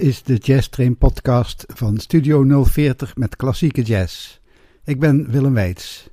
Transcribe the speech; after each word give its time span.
Is 0.00 0.22
de 0.22 0.34
Jazz 0.34 0.68
Train 0.68 0.96
podcast 0.96 1.64
van 1.68 1.98
Studio 1.98 2.64
040 2.64 3.16
met 3.16 3.36
klassieke 3.36 3.82
jazz. 3.82 4.40
Ik 4.84 5.00
ben 5.00 5.30
Willem 5.30 5.54
Weits. 5.54 6.08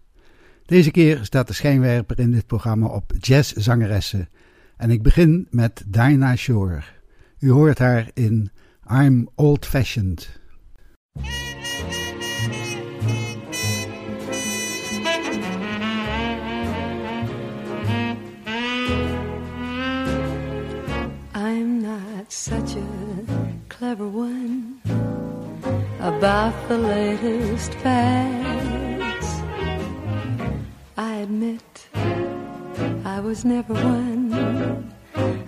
Deze 0.65 0.91
keer 0.91 1.19
staat 1.23 1.47
de 1.47 1.53
schijnwerper 1.53 2.19
in 2.19 2.31
dit 2.31 2.45
programma 2.45 2.87
op 2.87 3.13
jazzzangeressen. 3.19 4.29
En 4.77 4.89
ik 4.89 5.01
begin 5.01 5.47
met 5.49 5.83
Dinah 5.87 6.37
Shore. 6.37 6.83
U 7.39 7.51
hoort 7.51 7.77
haar 7.77 8.09
in 8.13 8.51
I'm 8.91 9.29
Old 9.35 9.65
Fashioned. 9.65 10.39
I'm 21.33 21.81
not 21.81 22.31
such 22.31 22.75
a 22.75 22.96
clever 23.77 24.07
one 24.07 24.81
about 25.99 26.55
the 26.67 26.77
latest 26.79 27.75
fads. 27.75 29.29
I 30.97 31.17
admit 31.17 31.87
I 33.05 33.19
was 33.19 33.45
never 33.45 33.75
one 33.75 34.91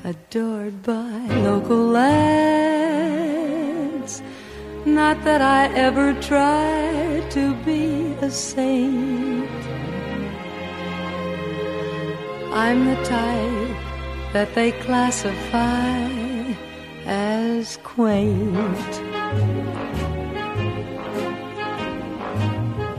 adored 0.03 0.83
by 0.83 1.25
local 1.47 1.87
lads. 1.87 2.21
Not 4.85 5.23
that 5.23 5.41
I 5.41 5.73
ever 5.73 6.13
tried 6.21 7.31
to 7.31 7.55
be 7.65 8.13
a 8.21 8.29
saint. 8.29 9.49
I'm 12.53 12.85
the 12.85 13.03
type 13.05 13.77
that 14.33 14.53
they 14.53 14.71
classify 14.85 16.28
as 17.09 17.77
quaint. 17.77 19.01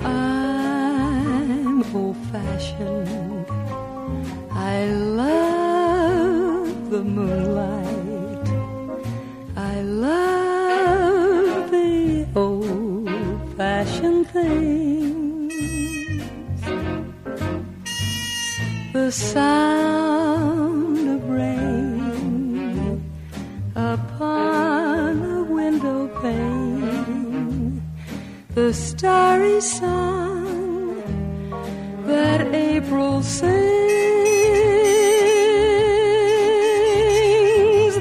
I'm 0.04 1.84
old 1.94 2.16
fashioned. 2.32 3.46
I 4.50 4.86
love 4.86 6.90
the 6.90 7.04
moonlight. 7.04 8.48
I 9.56 9.80
love 9.82 11.70
the 11.70 12.26
old 12.34 13.56
fashioned 13.56 14.28
things. 14.30 15.52
The 18.92 19.12
sound 19.12 20.49
The 28.60 28.74
starry 28.74 29.60
song 29.62 31.02
that 32.04 32.40
April 32.52 33.22
sings. 33.22 33.54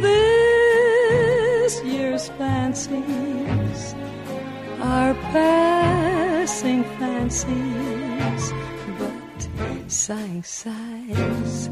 This 0.07 1.73
year's 1.85 2.27
fancies 2.37 3.95
are 4.81 5.13
passing 5.31 6.83
fancies, 6.99 8.43
but 8.99 9.39
sighing 9.87 10.43
sighs, 10.43 11.69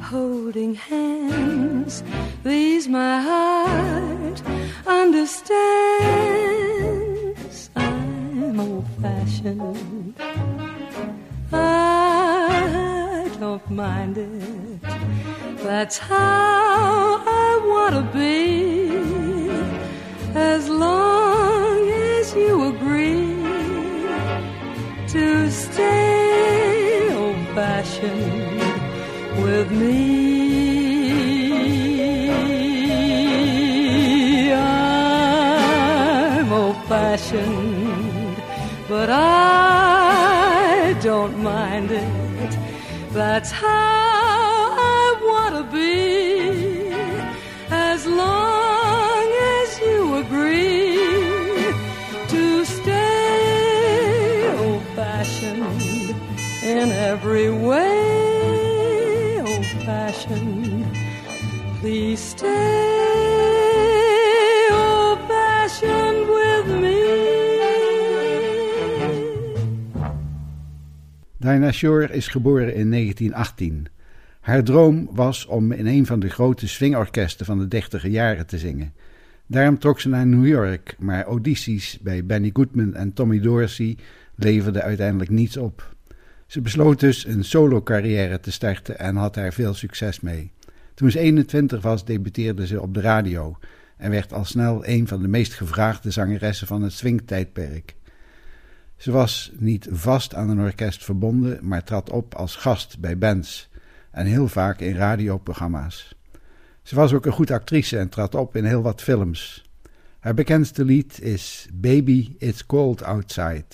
holding 0.00 0.76
hands. 0.76 2.04
These 2.44 2.57
Dinah 71.68 71.82
Shore 71.82 72.14
is 72.14 72.28
geboren 72.28 72.74
in 72.74 72.90
1918. 72.90 73.86
Haar 74.40 74.62
droom 74.62 75.08
was 75.12 75.46
om 75.46 75.72
in 75.72 75.86
een 75.86 76.06
van 76.06 76.20
de 76.20 76.28
grote 76.28 76.68
swingorkesten 76.68 77.46
van 77.46 77.58
de 77.58 77.68
dertiger 77.68 78.10
jaren 78.10 78.46
te 78.46 78.58
zingen. 78.58 78.92
Daarom 79.46 79.78
trok 79.78 80.00
ze 80.00 80.08
naar 80.08 80.26
New 80.26 80.46
York, 80.46 80.96
maar 80.98 81.24
audities 81.24 81.98
bij 81.98 82.24
Benny 82.24 82.50
Goodman 82.52 82.94
en 82.94 83.12
Tommy 83.12 83.40
Dorsey 83.40 83.96
leverden 84.34 84.82
uiteindelijk 84.82 85.30
niets 85.30 85.56
op. 85.56 85.94
Ze 86.46 86.60
besloot 86.60 87.00
dus 87.00 87.26
een 87.26 87.44
solo-carrière 87.44 88.40
te 88.40 88.52
starten 88.52 88.98
en 88.98 89.16
had 89.16 89.34
daar 89.34 89.52
veel 89.52 89.74
succes 89.74 90.20
mee. 90.20 90.52
Toen 90.94 91.10
ze 91.10 91.18
21 91.18 91.82
was, 91.82 92.04
debuteerde 92.04 92.66
ze 92.66 92.80
op 92.80 92.94
de 92.94 93.00
radio 93.00 93.58
en 93.96 94.10
werd 94.10 94.32
al 94.32 94.44
snel 94.44 94.86
een 94.86 95.08
van 95.08 95.22
de 95.22 95.28
meest 95.28 95.52
gevraagde 95.52 96.10
zangeressen 96.10 96.66
van 96.66 96.82
het 96.82 96.92
swingtijdperk. 96.92 97.96
Ze 98.98 99.10
was 99.10 99.52
niet 99.58 99.88
vast 99.90 100.34
aan 100.34 100.48
een 100.48 100.60
orkest 100.60 101.04
verbonden, 101.04 101.58
maar 101.62 101.84
trad 101.84 102.10
op 102.10 102.34
als 102.34 102.56
gast 102.56 102.98
bij 102.98 103.18
bands 103.18 103.70
en 104.10 104.26
heel 104.26 104.48
vaak 104.48 104.80
in 104.80 104.94
radioprogramma's. 104.94 106.14
Ze 106.82 106.94
was 106.94 107.12
ook 107.12 107.26
een 107.26 107.32
goed 107.32 107.50
actrice 107.50 107.98
en 107.98 108.08
trad 108.08 108.34
op 108.34 108.56
in 108.56 108.64
heel 108.64 108.82
wat 108.82 109.02
films. 109.02 109.70
Haar 110.18 110.34
bekendste 110.34 110.84
lied 110.84 111.20
is 111.20 111.68
Baby 111.72 112.34
It's 112.38 112.66
Cold 112.66 113.02
Outside. 113.02 113.64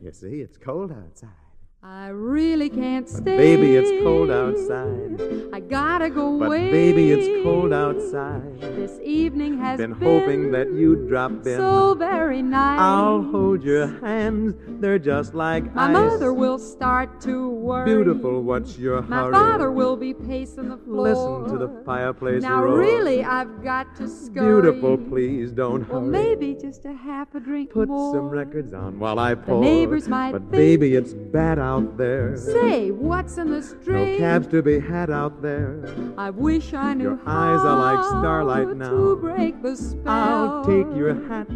You 0.00 0.12
see, 0.12 0.40
it's 0.40 0.58
cold 0.58 0.90
outside. 0.90 1.45
I 1.88 2.08
really 2.08 2.68
can't 2.68 3.06
But 3.06 3.16
stay. 3.22 3.36
baby, 3.36 3.76
it's 3.76 3.90
cold 4.02 4.28
outside. 4.30 5.20
I 5.52 5.60
gotta 5.60 6.10
go 6.10 6.36
But 6.38 6.46
away. 6.46 6.70
baby, 6.70 7.12
it's 7.12 7.44
cold 7.44 7.72
outside. 7.72 8.60
This 8.60 8.98
evening 9.04 9.58
has 9.58 9.78
Been 9.78 9.92
hoping 9.92 10.50
that 10.50 10.72
you'd 10.72 11.06
drop 11.08 11.30
in. 11.46 11.56
so 11.56 11.94
very 11.94 12.42
nice. 12.42 12.80
I'll 12.80 13.22
hold 13.22 13.62
your 13.62 13.86
hands, 14.04 14.54
they're 14.80 14.98
just 14.98 15.34
like 15.34 15.72
My 15.76 15.86
ice. 15.86 15.92
mother 15.92 16.32
will 16.32 16.58
start 16.58 17.20
to 17.22 17.50
worry. 17.50 17.84
Beautiful, 17.86 18.42
what's 18.42 18.76
your 18.78 19.02
My 19.02 19.22
hurry? 19.22 19.32
father 19.32 19.70
will 19.70 19.96
be 19.96 20.12
pacing 20.12 20.68
the 20.70 20.78
floor. 20.78 21.02
Listen 21.08 21.52
to 21.52 21.58
the 21.66 21.70
fireplace 21.84 22.42
Now 22.42 22.64
roar. 22.64 22.78
really, 22.78 23.22
I've 23.24 23.62
got 23.62 23.94
to 23.96 24.08
scurry. 24.08 24.46
Beautiful, 24.46 24.98
please 24.98 25.52
don't 25.52 25.88
Well, 25.88 26.00
hurry. 26.00 26.10
maybe 26.10 26.54
just 26.60 26.84
a 26.84 26.92
half 26.92 27.32
a 27.36 27.40
drink 27.40 27.70
Put 27.70 27.88
more. 27.88 28.12
some 28.12 28.28
records 28.28 28.72
on 28.74 28.98
while 28.98 29.18
I 29.20 29.34
pour. 29.36 29.60
The 29.60 29.70
neighbors 29.70 30.08
might 30.08 30.32
But 30.32 30.50
baby, 30.50 30.94
it's 30.96 31.14
bad 31.14 31.58
out 31.60 31.75
there. 31.96 32.36
Say, 32.36 32.90
what's 32.90 33.38
in 33.38 33.50
the 33.50 33.62
street? 33.62 34.12
No 34.12 34.18
cabs 34.18 34.46
to 34.48 34.62
be 34.62 34.78
had 34.78 35.10
out 35.10 35.42
there. 35.42 35.84
I 36.16 36.30
wish 36.30 36.74
I 36.74 36.94
knew 36.94 37.04
Your 37.04 37.20
eyes 37.26 37.60
are 37.60 37.78
like 37.78 38.04
starlight 38.06 38.76
now. 38.76 38.90
To 38.90 39.16
break 39.16 39.62
the 39.62 39.76
spell. 39.76 40.08
I'll 40.08 40.64
take 40.64 40.86
your 40.96 41.14
hat. 41.28 41.48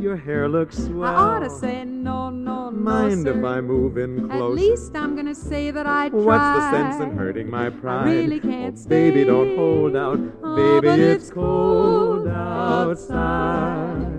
Your 0.00 0.16
hair 0.16 0.48
looks 0.48 0.76
swell. 0.76 1.04
I 1.04 1.14
ought 1.14 1.38
to 1.40 1.50
say 1.50 1.84
no, 1.84 2.28
no, 2.28 2.70
no. 2.70 2.70
Mind 2.70 3.22
sir. 3.22 3.38
if 3.38 3.44
I 3.44 3.60
move 3.60 3.96
in 3.96 4.28
close? 4.28 4.58
At 4.58 4.64
least 4.64 4.96
I'm 4.96 5.16
gonna 5.16 5.34
say 5.34 5.70
that 5.70 5.86
I 5.86 6.10
tried. 6.10 6.24
What's 6.24 6.44
the 6.44 6.70
sense 6.70 7.02
in 7.02 7.16
hurting 7.16 7.48
my 7.48 7.70
pride? 7.70 8.06
really 8.06 8.38
oh, 8.38 8.48
can't 8.48 8.78
oh, 8.78 8.88
baby, 8.88 9.24
don't 9.24 9.56
hold 9.56 9.96
out. 9.96 10.18
Oh, 10.42 10.80
baby, 10.80 11.02
it's 11.02 11.24
it's 11.24 11.32
cold 11.32 12.24
cold 12.24 12.28
outside. 12.28 14.15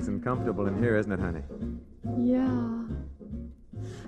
Nice 0.00 0.08
and 0.08 0.24
comfortable 0.24 0.66
in 0.66 0.82
here, 0.82 0.96
isn't 0.96 1.12
it, 1.12 1.20
honey? 1.20 1.42
Yeah. 2.18 2.84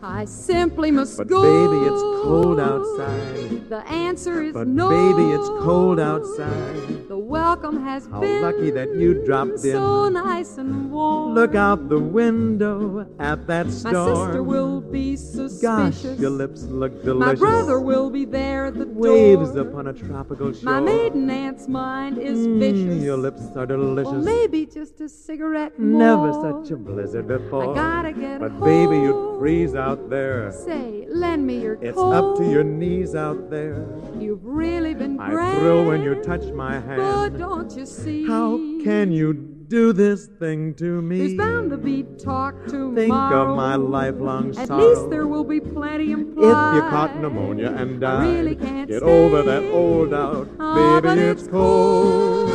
I 0.03 0.25
simply 0.25 0.91
must 0.91 1.17
But 1.19 1.29
go. 1.29 1.43
baby, 1.43 1.87
it's 1.87 2.03
cold 2.25 2.59
outside. 2.61 3.69
The 3.69 3.87
answer 3.89 4.43
is 4.43 4.53
But 4.53 4.67
no. 4.67 4.89
baby, 4.91 5.31
it's 5.31 5.49
cold 5.63 6.01
outside. 6.01 7.09
The 7.09 7.17
welcome 7.19 7.83
has 7.85 8.07
How 8.11 8.21
been 8.21 8.43
lucky 8.43 8.71
that 8.73 8.95
you 8.97 9.23
dropped 9.25 9.61
so 9.61 10.05
in. 10.07 10.15
nice 10.15 10.59
and 10.59 10.91
warm. 10.91 11.35
Look 11.35 11.55
out 11.55 11.89
the 11.89 11.99
window 12.01 13.07
at 13.21 13.47
that 13.47 13.71
storm. 13.71 13.95
My 13.95 14.25
sister 14.27 14.43
will 14.43 14.81
be 14.81 15.15
suspicious. 15.17 15.61
Gosh, 15.63 16.19
your 16.19 16.31
lips 16.31 16.65
look 16.65 17.05
delicious. 17.05 17.41
My 17.41 17.47
brother 17.47 17.79
will 17.81 18.11
be 18.11 18.25
there 18.25 18.67
at 18.67 18.75
the 18.79 18.87
waves 18.87 19.53
door. 19.53 19.69
upon 19.69 19.87
a 19.89 19.93
tropical 19.93 20.53
shore. 20.53 20.73
My 20.73 20.81
maiden 20.81 21.31
aunt's 21.31 21.69
mind 21.69 22.19
is 22.19 22.39
Mm, 22.47 22.59
vicious. 22.59 23.03
Your 23.05 23.17
lips 23.19 23.43
are 23.57 23.67
delicious. 23.67 24.13
Or 24.13 24.19
maybe 24.19 24.67
just 24.67 25.01
a 25.01 25.09
cigarette 25.09 25.79
Never 25.79 26.33
such 26.33 26.71
a 26.73 26.77
blizzard 26.77 27.29
before. 27.29 27.71
I 27.73 27.75
gotta 27.75 28.13
get 28.13 28.41
But 28.41 28.51
home. 28.53 28.65
baby, 28.65 28.97
you'd 29.05 29.39
freeze 29.39 29.62
out 29.70 30.11
there. 30.11 30.50
Say, 30.53 31.06
lend 31.09 31.47
me 31.47 31.61
your 31.62 31.79
It's 31.81 31.94
coat. 31.97 32.12
up 32.12 32.37
to 32.38 32.44
your 32.50 32.64
knees 32.64 33.14
out 33.14 33.49
there. 33.50 33.87
You've 34.19 34.44
really 34.44 34.93
been 34.94 35.19
I 35.20 35.31
great. 35.31 35.55
thrill 35.59 35.85
when 35.87 36.03
you 36.03 36.14
touch 36.23 36.44
my 36.53 36.79
But 36.79 36.99
hand. 36.99 37.38
don't 37.38 37.70
you 37.76 37.87
see? 37.87 38.26
How 38.26 38.56
can 38.82 39.12
you 39.12 39.32
do 39.69 39.93
this 39.93 40.26
thing 40.26 40.75
to 40.75 41.00
me? 41.00 41.19
There's 41.19 41.35
bound 41.35 41.70
to 41.70 41.76
be 41.79 42.03
talk 42.19 42.55
tomorrow. 42.67 42.94
Think 42.94 43.14
of 43.14 43.56
my 43.56 43.76
lifelong 43.76 44.50
At 44.59 44.67
sorrow. 44.69 44.85
least 44.88 45.09
there 45.11 45.26
will 45.26 45.44
be 45.44 45.61
plenty 45.61 46.12
If 46.12 46.19
you 46.19 46.82
caught 46.94 47.12
pneumonia 47.20 47.70
and 47.70 48.05
I 48.05 48.25
died, 48.25 48.35
really 48.37 48.56
can't 48.56 48.88
get 48.88 48.99
stay. 49.03 49.06
over 49.25 49.43
that 49.43 49.65
old 49.73 50.11
doubt. 50.11 50.49
Ah, 50.61 50.75
Baby, 51.00 51.08
but 51.08 51.19
it's 51.19 51.43
it's 51.43 51.50
cold. 51.50 52.50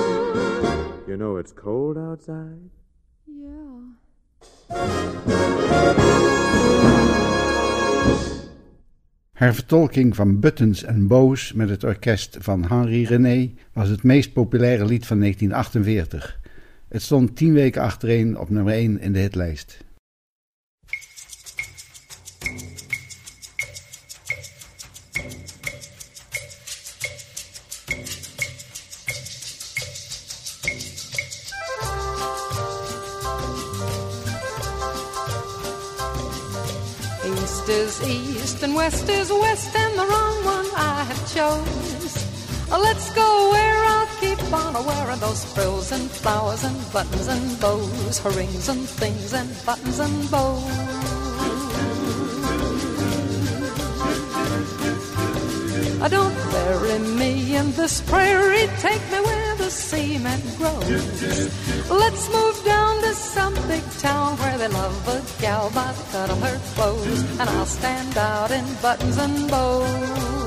You 1.07 1.15
know 1.17 1.37
it's 1.37 1.53
cold 1.53 1.97
outside. 1.97 2.69
Yeah. 3.25 3.79
Haar 4.69 6.36
vertolking 9.53 10.15
van 10.15 10.39
Buttons 10.39 10.83
en 10.83 11.07
Bows 11.07 11.53
met 11.53 11.69
het 11.69 11.83
orkest 11.83 12.37
van 12.39 12.65
Henri 12.67 13.05
René 13.05 13.51
was 13.73 13.89
het 13.89 14.03
meest 14.03 14.33
populaire 14.33 14.85
lied 14.85 15.05
van 15.05 15.19
1948. 15.19 16.39
Het 16.89 17.01
stond 17.01 17.35
tien 17.35 17.53
weken 17.53 17.81
achtereen 17.81 18.37
op 18.37 18.49
nummer 18.49 18.73
1 18.73 18.99
in 18.99 19.13
de 19.13 19.19
hitlijst. 19.19 19.85
East 38.57 38.63
and 38.63 38.73
west 38.73 39.07
is 39.07 39.29
west 39.29 39.75
and 39.75 39.99
the 39.99 40.05
wrong 40.05 40.45
one 40.45 40.65
I 40.75 41.03
have 41.03 41.33
chose. 41.33 42.25
Let's 42.71 43.13
go 43.13 43.49
where 43.51 43.83
I'll 43.83 44.07
keep 44.19 44.41
on 44.51 44.73
wearing 44.85 45.19
those 45.19 45.45
frills 45.53 45.91
and 45.91 46.09
flowers 46.09 46.63
and 46.63 46.91
buttons 46.91 47.27
and 47.27 47.59
bows, 47.59 48.17
her 48.19 48.31
rings 48.31 48.67
and 48.67 48.89
things 48.89 49.33
and 49.33 49.49
buttons 49.63 49.99
and 49.99 50.31
bows. 50.31 50.96
Uh, 55.99 56.07
Don't 56.09 56.35
bury 56.51 56.99
me 56.99 57.55
in 57.55 57.71
this 57.71 58.01
prairie, 58.01 58.67
take 58.79 59.01
me 59.11 59.19
where 59.19 59.55
the 59.55 59.69
cement 59.69 60.43
grows. 60.57 61.89
Let's 61.89 62.29
move 62.31 62.63
down 62.63 63.01
to 63.01 63.13
some 63.13 63.55
big 63.67 63.83
town 63.99 64.37
where 64.37 64.57
they 64.57 64.67
love 64.67 65.07
a 65.07 65.41
gal 65.41 65.71
by 65.71 65.91
the 65.91 66.03
cut 66.11 66.29
of 66.29 66.41
her 66.43 66.59
clothes, 66.75 67.21
and 67.39 67.49
I'll 67.49 67.65
stand 67.65 68.17
out 68.17 68.51
in 68.51 68.65
buttons 68.81 69.17
and 69.17 69.49
bows. 69.49 70.37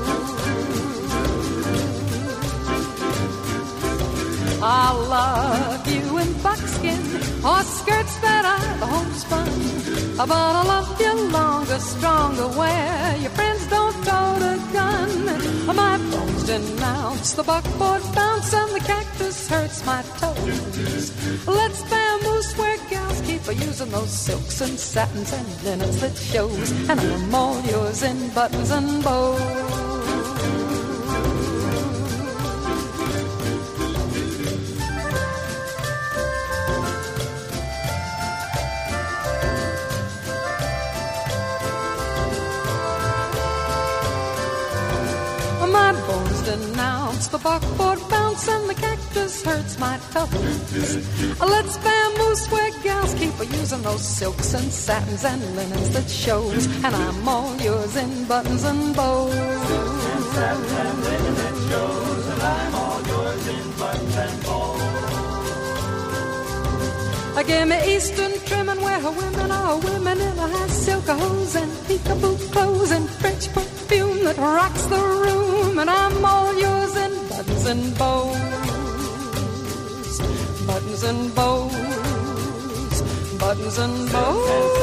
I'll 4.63 5.01
love 5.09 5.87
you 5.87 6.17
in 6.19 6.33
buckskin 6.43 7.01
or 7.43 7.61
skirts 7.63 8.15
that 8.21 8.45
are 8.45 8.77
the 8.79 8.85
homespun. 8.85 9.49
But 10.17 10.29
I'll 10.29 10.65
love 10.67 11.01
you 11.01 11.13
longer, 11.31 11.79
stronger, 11.79 12.47
where 12.59 13.17
your 13.17 13.30
My 15.73 15.97
bones 15.97 16.43
denounce 16.45 17.33
the 17.33 17.43
buckboard 17.43 18.01
bounce 18.13 18.53
and 18.53 18.71
the 18.75 18.79
cactus 18.79 19.47
hurts 19.47 19.85
my 19.85 20.01
toes. 20.19 21.47
Let's 21.47 21.81
vamoose 21.83 22.57
where 22.57 22.77
gals 22.89 23.21
keep 23.21 23.47
a 23.47 23.53
using 23.53 23.89
those 23.89 24.11
silks 24.11 24.61
and 24.61 24.77
satins 24.77 25.31
and 25.31 25.63
linens 25.63 26.01
that 26.01 26.17
shows. 26.17 26.71
And 26.89 26.99
I'm 26.99 27.35
all 27.35 27.61
yours 27.61 28.03
in 28.03 28.29
buttons 28.29 28.71
and 28.71 29.03
bows. 29.03 29.90
Denounce 47.21 47.27
the 47.27 47.37
buckboard 47.37 48.09
bounce 48.09 48.47
and 48.47 48.69
the 48.69 48.73
cactus 48.73 49.43
hurts 49.43 49.79
my 49.79 49.97
toes. 50.11 51.39
Let's 51.39 51.77
vamoose 51.77 52.51
where 52.51 52.71
gals 52.83 53.13
keep 53.15 53.39
a 53.39 53.45
using 53.45 53.81
those 53.83 54.07
silks 54.07 54.53
and 54.53 54.71
satins 54.71 55.23
and 55.23 55.55
linens 55.55 55.89
that 55.91 56.09
shows. 56.09 56.65
And 56.83 56.95
I'm 56.95 57.27
all 57.27 57.55
yours 57.61 57.95
in 57.95 58.25
buttons 58.25 58.63
and 58.63 58.95
bows. 58.95 59.35
I 67.37 67.43
give 67.43 67.67
me 67.67 67.77
Eastern 67.95 68.33
trimming 68.45 68.81
where 68.81 68.99
her 68.99 69.11
women 69.11 69.51
are 69.51 69.79
women 69.79 70.19
in 70.19 70.37
a 70.37 70.47
high 70.47 70.67
silk 70.67 71.07
hose 71.07 71.55
and 71.55 71.71
peekaboo 71.87 72.51
clothes 72.51 72.91
and 72.91 73.09
French 73.09 73.51
perfume 73.53 74.23
that 74.25 74.37
rocks 74.37 74.83
the 74.85 75.01
room. 75.23 75.79
And 75.79 75.89
I'm 75.89 76.25
all 76.25 76.53
yours 76.65 76.95
in 76.95 77.11
buttons 77.29 77.65
and 77.65 77.97
bows. 77.97 78.37
Buttons 80.67 81.03
and 81.03 81.35
bows 81.35 82.01
buttons 83.41 83.77
and 83.79 84.11
bows 84.11 84.47
and 84.47 84.75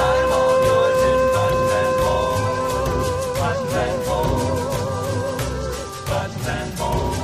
all 0.00 0.20
of 0.40 0.58
your 0.68 0.88
in 1.08 1.20
buttons 1.34 1.72
and 1.80 1.92
bows. 2.00 3.08
Buttons 6.08 6.46
and 6.54 6.70
bows. 6.78 7.18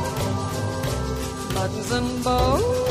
Buttons 1.54 1.90
and 1.92 2.24
bows. 2.24 2.81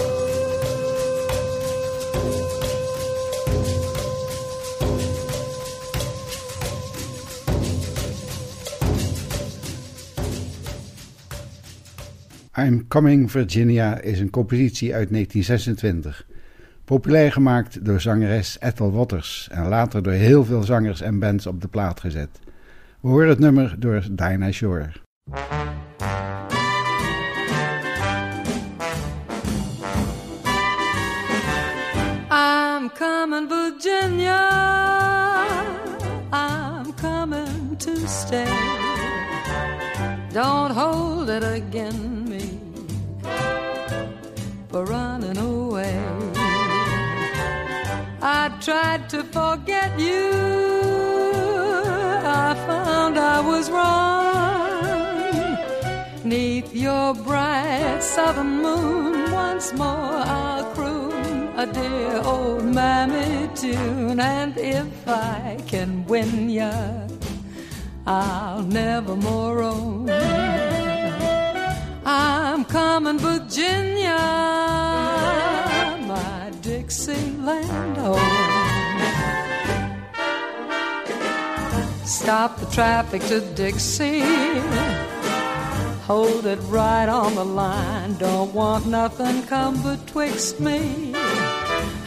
I'm 12.66 12.88
Coming 12.88 13.32
Virginia 13.32 14.00
is 14.00 14.20
een 14.20 14.30
compositie 14.30 14.94
uit 14.96 15.10
1926. 15.10 16.26
Populair 16.86 17.32
gemaakt 17.32 17.86
door 17.86 18.02
zangeres 18.02 18.58
Ethel 18.60 18.92
Waters 18.92 19.48
en 19.52 19.68
later 19.68 20.04
door 20.04 20.14
heel 20.14 20.46
veel 20.46 20.64
zangers 20.64 21.02
en 21.02 21.20
bands 21.20 21.48
op 21.48 21.62
de 21.62 21.68
plaat 21.68 22.00
gezet. 22.00 22.40
We 23.00 23.10
horen 23.10 23.30
het 23.30 23.40
nummer 23.40 23.76
door 23.80 24.04
Dinah 24.12 24.52
Shore. 24.52 24.90
I'm 32.30 32.90
coming, 32.98 33.50
Virginia. 33.50 34.50
I'm 36.32 36.94
coming 37.02 37.78
to 37.78 37.92
stay. 38.06 38.50
Don't 40.34 40.72
hold 40.72 41.30
it 41.30 41.44
again 41.44 42.11
tried 48.72 49.10
to 49.10 49.22
forget 49.24 50.00
you. 50.00 50.32
I 52.46 52.56
found 52.68 53.18
I 53.18 53.42
was 53.52 53.70
wrong. 53.70 55.58
Neath 56.24 56.74
your 56.74 57.14
bright 57.14 58.00
southern 58.02 58.62
moon, 58.62 59.30
once 59.34 59.74
more 59.74 60.16
I'll 60.38 60.64
croon 60.76 61.50
a 61.64 61.66
dear 61.80 62.22
old 62.24 62.64
mammy 62.64 63.50
tune. 63.56 64.22
And 64.22 64.58
if 64.58 64.90
I 65.06 65.58
can 65.68 66.06
win 66.06 66.50
ya, 66.50 66.72
I'll 68.08 68.64
never 68.64 69.18
more 69.18 69.58
roam. 69.58 70.10
I'm 72.06 72.64
coming, 72.64 73.20
Virginia. 73.20 74.22
My 76.08 76.52
Dixie 76.62 77.36
land 77.48 77.98
home. 77.98 78.51
Stop 82.22 82.60
the 82.60 82.68
traffic 82.68 83.24
to 83.24 83.42
Dixie. 83.56 84.20
Hold 86.06 86.46
it 86.46 86.60
right 86.70 87.10
on 87.10 87.34
the 87.34 87.44
line. 87.44 88.14
Don't 88.20 88.54
want 88.54 88.86
nothing 88.86 89.42
come 89.48 89.82
betwixt 89.82 90.60
me 90.60 91.16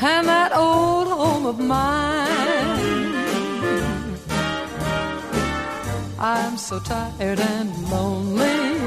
and 0.00 0.28
that 0.28 0.52
old 0.54 1.08
home 1.08 1.46
of 1.46 1.58
mine. 1.58 2.28
I'm 6.20 6.58
so 6.58 6.78
tired 6.78 7.40
and 7.40 7.90
lonely. 7.90 8.78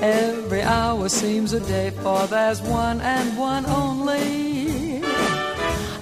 Every 0.00 0.62
hour 0.62 1.10
seems 1.10 1.52
a 1.52 1.60
day, 1.60 1.90
for 1.90 2.26
there's 2.26 2.62
one 2.62 3.02
and 3.02 3.36
one 3.36 3.66
only 3.66 5.02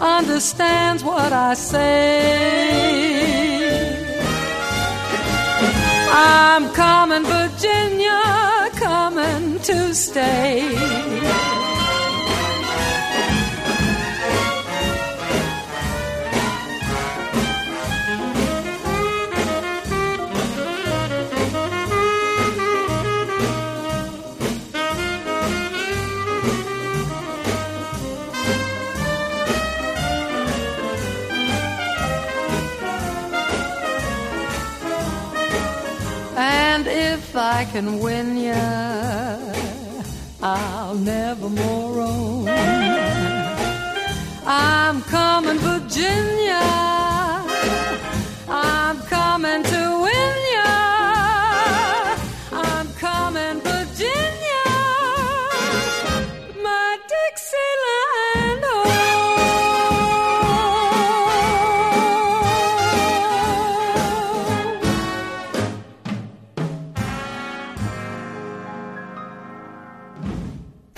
understands 0.01 1.03
what 1.03 1.33
I 1.33 1.55
say. 1.55 3.52
I'm 6.15 6.69
coming, 6.75 7.25
Virginia, 7.25 8.21
coming 8.75 9.59
to 9.61 9.95
stay. 9.95 11.72
If 37.33 37.39
I 37.39 37.65
can 37.65 37.99
win 37.99 38.37
ya, 38.37 39.39
I'll 40.43 40.95
never 40.95 41.49
more 41.49 41.93
roam. 41.95 42.47
I'm 44.47 45.01
coming, 45.05 45.57
Virginia. 45.57 47.02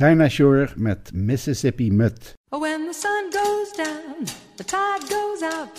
Dinah 0.04 0.28
Shore 0.28 0.68
met 0.76 1.14
Mississippi 1.14 1.88
Mud. 1.88 2.18
When 2.50 2.88
the 2.88 2.92
sun 2.92 3.30
goes 3.30 3.72
down, 3.72 4.26
the 4.58 4.64
tide 4.64 5.08
goes 5.08 5.42
out, 5.42 5.74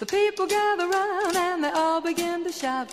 the 0.00 0.04
people 0.04 0.48
gather 0.48 0.88
round 0.88 1.36
and 1.36 1.62
they 1.62 1.70
all 1.70 2.00
begin 2.00 2.42
to 2.42 2.50
shout. 2.50 2.90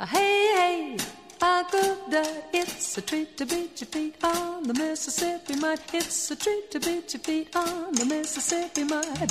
Uh, 0.00 0.06
Hey, 0.06 0.38
hey, 0.56 0.96
Uncle 1.42 1.98
Dud, 2.08 2.42
it's 2.54 2.96
a 2.96 3.02
treat 3.02 3.36
to 3.36 3.44
beat 3.44 3.82
your 3.82 3.88
feet 3.88 4.14
on 4.24 4.62
the 4.62 4.72
Mississippi 4.72 5.56
mud. 5.56 5.78
It's 5.92 6.30
a 6.30 6.36
treat 6.36 6.70
to 6.70 6.80
beat 6.80 7.12
your 7.12 7.20
feet 7.20 7.54
on 7.54 7.92
the 7.92 8.06
Mississippi 8.06 8.84
mud. 8.84 9.30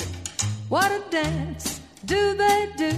What 0.68 0.92
a 0.92 1.02
dance 1.10 1.80
do 2.04 2.34
they 2.34 2.72
do? 2.76 2.92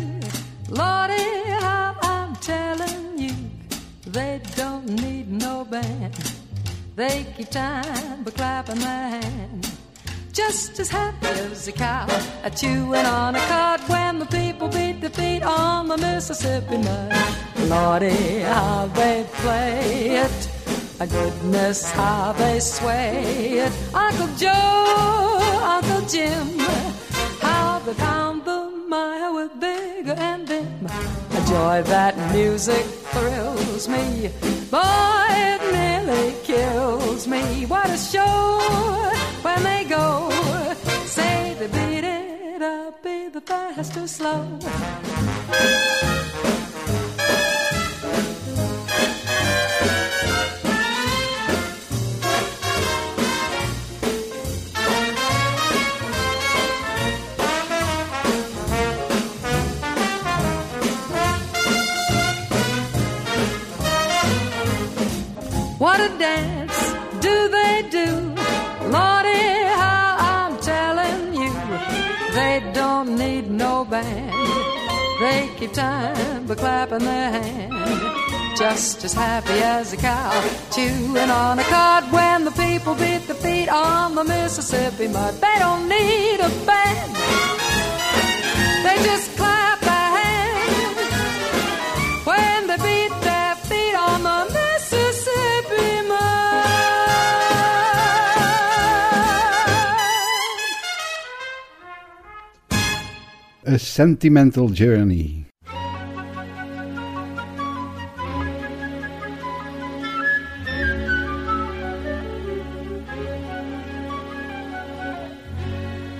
Lordy, 0.68 1.24
how 1.64 1.96
I'm 2.02 2.36
telling 2.36 3.16
you, 3.16 3.34
they 4.04 4.42
don't 4.54 4.86
need 4.86 5.32
no 5.32 5.64
band. 5.64 6.39
They 7.00 7.24
keep 7.34 7.48
time 7.48 8.24
by 8.24 8.30
clapping 8.30 8.78
their 8.78 9.08
hands. 9.08 9.74
Just 10.34 10.78
as 10.80 10.90
happy 10.90 11.28
as 11.28 11.66
a 11.66 11.72
cow, 11.72 12.06
a 12.44 12.50
chewing 12.50 13.06
on 13.06 13.36
a 13.36 13.38
cud 13.38 13.80
when 13.88 14.18
the 14.18 14.26
people 14.26 14.68
beat 14.68 15.00
the 15.00 15.08
feet 15.08 15.42
on 15.42 15.88
the 15.88 15.96
Mississippi 15.96 16.76
mud. 16.76 17.10
Lordy, 17.70 18.40
how 18.40 18.86
they 18.88 19.24
play 19.32 20.20
it. 20.24 20.50
Goodness, 20.98 21.90
how 21.90 22.32
they 22.32 22.60
sway 22.60 23.64
it. 23.64 23.72
Uncle 23.94 24.28
Joe, 24.36 25.40
Uncle 25.76 26.02
Jim, 26.06 26.58
how 27.40 27.78
they 27.78 27.94
pound 27.94 28.44
the 28.44 28.70
mire 28.88 29.32
with 29.32 29.58
bigger 29.58 30.16
and 30.18 30.46
vim. 30.46 30.84
A 30.84 31.40
joy 31.48 31.82
that 31.82 32.09
music 32.32 32.84
thrills 33.12 33.88
me. 33.88 34.30
Boy, 34.70 35.26
it 35.30 35.60
nearly 35.72 36.34
kills 36.44 37.26
me. 37.26 37.66
What 37.66 37.90
a 37.90 37.96
show 37.96 38.60
when 39.42 39.62
they 39.62 39.84
go. 39.84 40.30
Say 41.06 41.56
they 41.58 41.66
beat 41.66 42.04
it 42.04 42.62
up 42.62 43.04
either 43.04 43.40
fast 43.40 43.96
or 43.96 44.06
slow. 44.06 44.58
They 75.20 75.50
keep 75.58 75.74
time 75.74 76.46
by 76.46 76.54
clapping 76.54 77.00
their 77.00 77.30
hand. 77.30 78.56
Just 78.56 79.04
as 79.04 79.12
happy 79.12 79.52
as 79.52 79.92
a 79.92 79.98
cow 79.98 80.32
chewing 80.70 81.30
on 81.30 81.58
a 81.58 81.62
cud 81.62 82.10
when 82.10 82.46
the 82.46 82.50
people 82.52 82.94
beat 82.94 83.28
the 83.28 83.34
feet 83.34 83.68
on 83.68 84.14
the 84.14 84.24
Mississippi 84.24 85.08
mud. 85.08 85.34
They 85.34 85.56
don't 85.58 85.86
need 85.90 86.40
a 86.40 86.48
band. 86.64 87.12
They 88.82 88.96
just 89.04 89.36
A 103.70 103.78
Sentimental 103.78 104.68
Journey. 104.68 105.46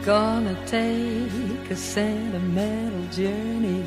Gonna 0.04 0.54
take 0.64 1.68
a 1.68 1.74
sentimental 1.74 3.04
journey. 3.10 3.82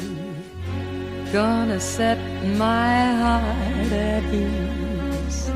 Gonna 1.31 1.79
set 1.79 2.17
my 2.57 3.13
heart 3.23 3.91
at 3.93 4.23
ease. 4.33 5.49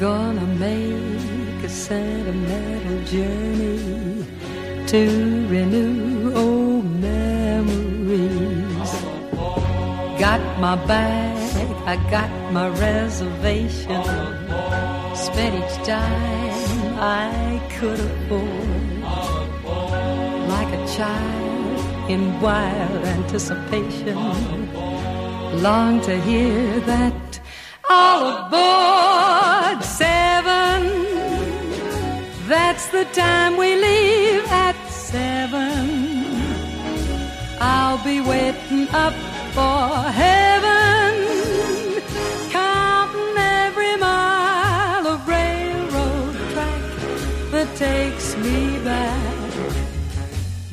Gonna 0.00 0.46
make 0.58 1.62
a 1.62 1.68
sentimental 1.68 3.04
journey 3.04 4.26
to 4.88 5.46
renew 5.46 6.34
old 6.34 6.63
I 10.24 10.38
got 10.38 10.58
my 10.58 10.76
bag, 10.86 11.70
I 11.84 11.96
got 12.10 12.30
my 12.50 12.68
reservation. 12.70 14.02
Spent 15.14 15.54
each 15.60 15.86
dime 15.86 16.96
I 16.98 17.60
could 17.76 18.00
afford 18.00 19.02
like 20.48 20.72
a 20.80 20.86
child 20.96 22.10
in 22.10 22.40
wild 22.40 23.04
anticipation. 23.04 24.16
Long 25.62 26.00
to 26.00 26.18
hear 26.22 26.80
that 26.80 27.40
all 27.90 28.46
aboard 28.46 29.84
seven. 29.84 30.80
That's 32.48 32.86
the 32.88 33.04
time 33.12 33.58
we 33.58 33.76
leave 33.76 34.46
at 34.48 34.76
seven. 34.88 35.84
I'll 37.60 38.02
be 38.02 38.22
waiting 38.22 38.88
up 38.88 39.14
for 39.56 40.10
heaven, 40.22 41.12
counting 42.50 43.36
every 43.36 43.96
mile 43.96 45.06
of 45.06 45.28
railroad 45.28 46.34
track 46.52 46.82
that 47.52 47.76
takes 47.76 48.36
me 48.36 48.78
back 48.84 49.34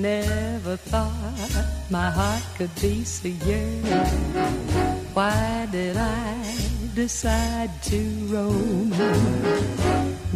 Never 0.01 0.77
thought 0.77 1.65
my 1.91 2.09
heart 2.09 2.41
could 2.57 2.73
be 2.81 3.03
so 3.03 3.27
yearning. 3.27 3.83
Why 5.13 5.67
did 5.71 5.95
I 5.95 6.33
decide 6.95 7.69
to 7.83 7.99
roam? 8.33 8.89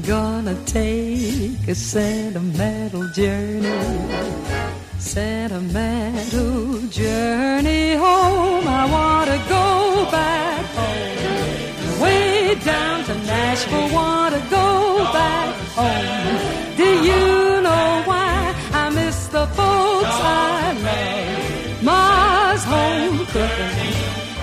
Gonna 0.05 0.53
take 0.65 1.67
a 1.67 1.73
sentimental 1.73 3.07
journey. 3.09 4.84
Sentimental 5.05 6.81
journey 6.89 7.93
home. 7.93 8.67
I 8.67 8.85
wanna 8.97 9.37
go 9.47 10.11
back 10.11 10.65
home. 10.79 12.01
Way 12.01 12.55
down 12.55 13.03
to 13.05 13.13
Nashville, 13.13 13.89
wanna 13.93 14.41
go 14.49 14.67
back 15.13 15.55
home. 15.77 16.75
Do 16.75 16.89
you 17.09 17.61
know 17.61 18.01
why 18.09 18.55
I 18.73 18.89
miss 18.89 19.27
the 19.27 19.45
folks 19.59 20.17
I 20.19 20.73
love? 20.87 21.83
Ma's 21.83 22.63
home 22.63 23.19
cooking, 23.27 23.93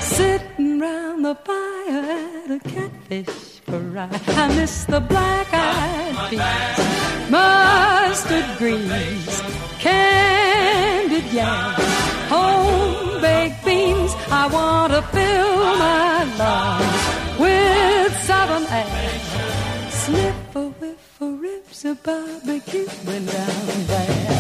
sitting 0.01 0.79
round 0.79 1.25
the 1.25 1.35
fire 1.35 2.05
at 2.45 2.51
a 2.51 2.61
catfish. 2.61 3.61
I 3.69 4.47
miss 4.57 4.85
the 4.85 5.01
black-eyed 5.01 6.15
peas, 6.31 6.79
mustard 7.31 8.49
greens, 8.59 9.43
candied 9.83 11.29
yams, 11.33 11.83
home 12.35 13.21
baked 13.21 13.65
beans. 13.65 14.13
I 14.31 14.47
want 14.57 14.93
to 14.93 15.03
fill 15.15 15.77
my 15.87 16.19
lungs 16.41 17.05
with 17.43 18.13
southern 18.29 18.67
air. 18.83 19.11
Sniff 19.91 20.57
a 20.57 20.65
whiff 20.81 21.21
of 21.21 21.41
ribs 21.41 21.85
of 21.85 22.03
barbecue 22.03 22.89
when 23.07 23.27
down 23.27 23.67
there. 23.93 24.33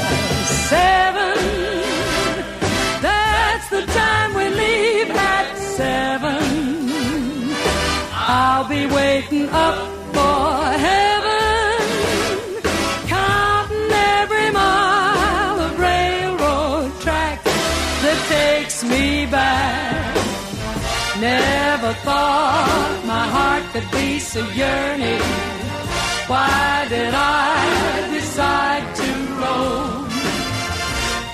Seven, 0.70 1.38
that's 3.06 3.68
the 3.76 3.84
time 4.00 4.30
we 4.38 4.46
leave 4.62 5.10
at 5.10 5.48
seven. 5.78 6.42
I'll 8.14 8.68
be 8.68 8.86
waiting 8.86 9.48
up 9.50 9.91
me 18.92 19.26
back. 19.26 20.14
Never 21.20 21.92
thought 22.06 23.02
my 23.14 23.26
heart 23.36 23.64
could 23.72 23.88
be 23.98 24.18
so 24.18 24.40
yearning. 24.62 25.24
Why 26.30 26.86
did 26.94 27.12
I 27.14 27.54
decide 28.16 28.86
to 29.00 29.10
roam? 29.40 30.08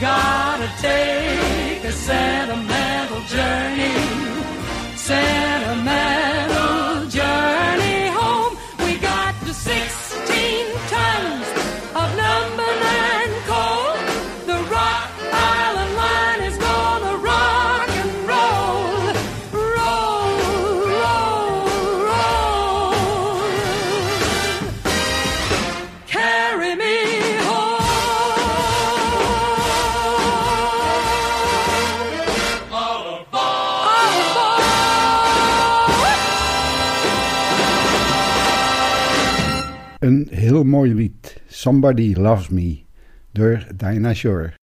Gotta 0.09 0.69
take 0.89 1.83
a 1.93 1.95
sentimental 2.09 3.23
journey, 3.35 3.97
sentimental 5.11 6.38
lied, 40.95 41.41
Somebody 41.49 42.15
Loves 42.15 42.51
Me, 42.51 42.87
door 43.35 43.57
Dinah 43.77 44.15
Shore. 44.15 44.55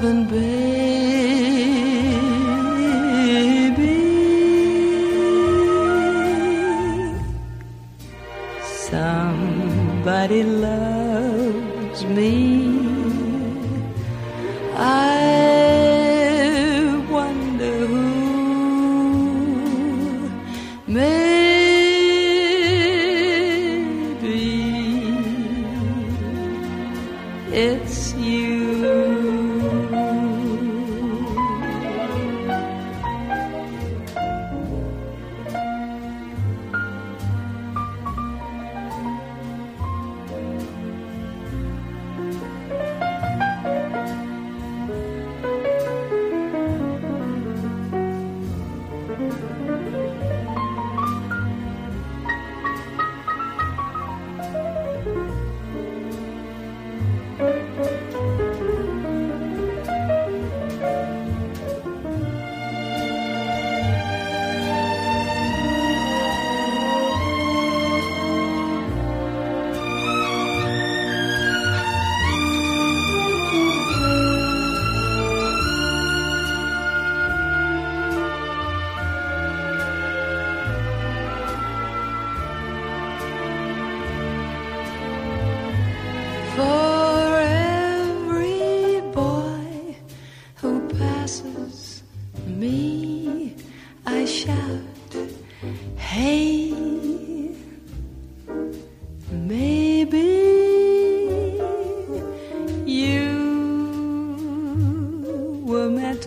My 0.00 0.04
loving 0.04 0.57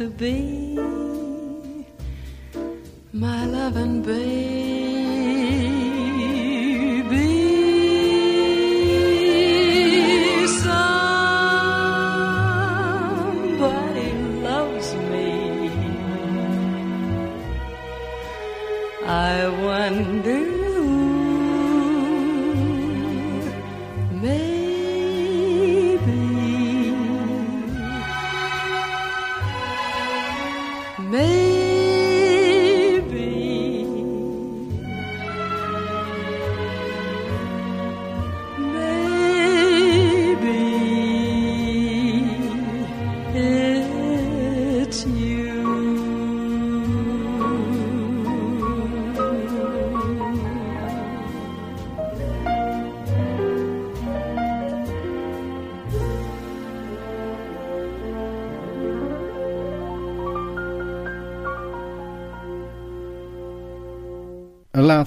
to 0.02 0.10
be 0.10 0.80
my 3.14 3.46
loving 3.46 4.02
baby. 4.02 4.91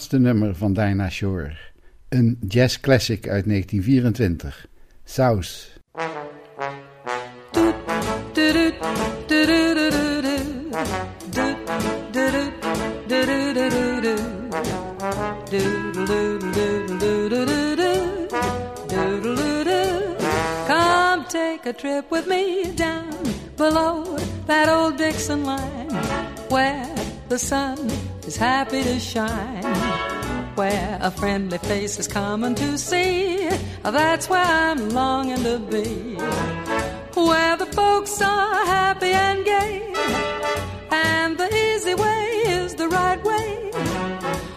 Laatste 0.04 0.32
nummer 0.32 0.54
van 0.54 0.72
Dinah 0.72 1.10
Shore. 1.10 1.56
Een 2.08 2.38
jazz 2.48 2.80
classic 2.80 3.28
uit 3.28 3.44
1924. 3.44 4.66
South. 5.04 5.72
Come 20.66 21.24
take 21.28 21.66
a 21.66 21.72
trip 21.72 22.10
with 22.10 22.26
me 22.26 22.72
down 22.74 23.14
below 23.56 24.18
that 24.46 24.68
old 24.68 24.96
Dixon 24.96 25.44
line 25.44 25.88
where 26.48 26.94
the 27.28 27.38
sun 27.38 27.78
is 28.26 28.36
happy 28.36 28.82
to 28.82 28.98
shine. 28.98 29.53
A 31.04 31.10
friendly 31.10 31.58
face 31.58 31.98
is 31.98 32.08
common 32.08 32.54
to 32.54 32.78
see. 32.78 33.50
That's 33.82 34.26
where 34.30 34.42
I'm 34.42 34.88
longing 34.88 35.42
to 35.44 35.58
be. 35.58 36.14
Where 37.12 37.58
the 37.58 37.66
folks 37.66 38.22
are 38.22 38.64
happy 38.64 39.12
and 39.12 39.44
gay. 39.44 39.92
And 40.90 41.36
the 41.36 41.54
easy 41.54 41.94
way 41.94 42.24
is 42.46 42.74
the 42.76 42.88
right 42.88 43.22
way. 43.22 43.70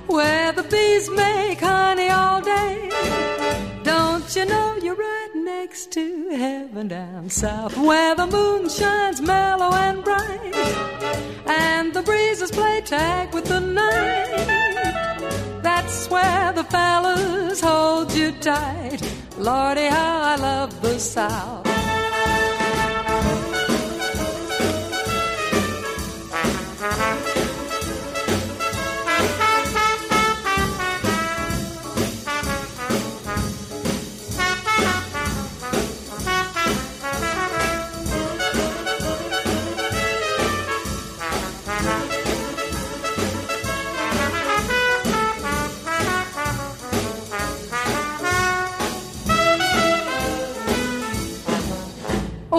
Where 0.07 0.53
the 0.53 0.63
bees 0.63 1.09
make 1.09 1.59
honey 1.59 2.07
all 2.07 2.39
day. 2.41 2.91
Don't 3.83 4.33
you 4.33 4.45
know 4.45 4.77
you're 4.81 4.95
right 4.95 5.31
next 5.35 5.91
to 5.91 6.29
heaven 6.29 6.87
down 6.87 7.29
south 7.29 7.77
where 7.77 8.15
the 8.15 8.27
moon 8.27 8.69
shines 8.69 9.19
mellow 9.19 9.73
and 9.73 10.01
bright 10.01 10.55
and 11.45 11.93
the 11.93 12.01
breezes 12.03 12.51
play 12.51 12.79
tag 12.85 13.33
with 13.33 13.45
the 13.45 13.59
night. 13.59 14.76
Where 16.09 16.53
the 16.53 16.63
fellas 16.63 17.61
hold 17.61 18.13
you 18.13 18.31
tight. 18.33 18.99
Lordy, 19.37 19.87
how 19.87 20.21
I 20.21 20.35
love 20.37 20.81
the 20.81 20.99
South. 20.99 21.76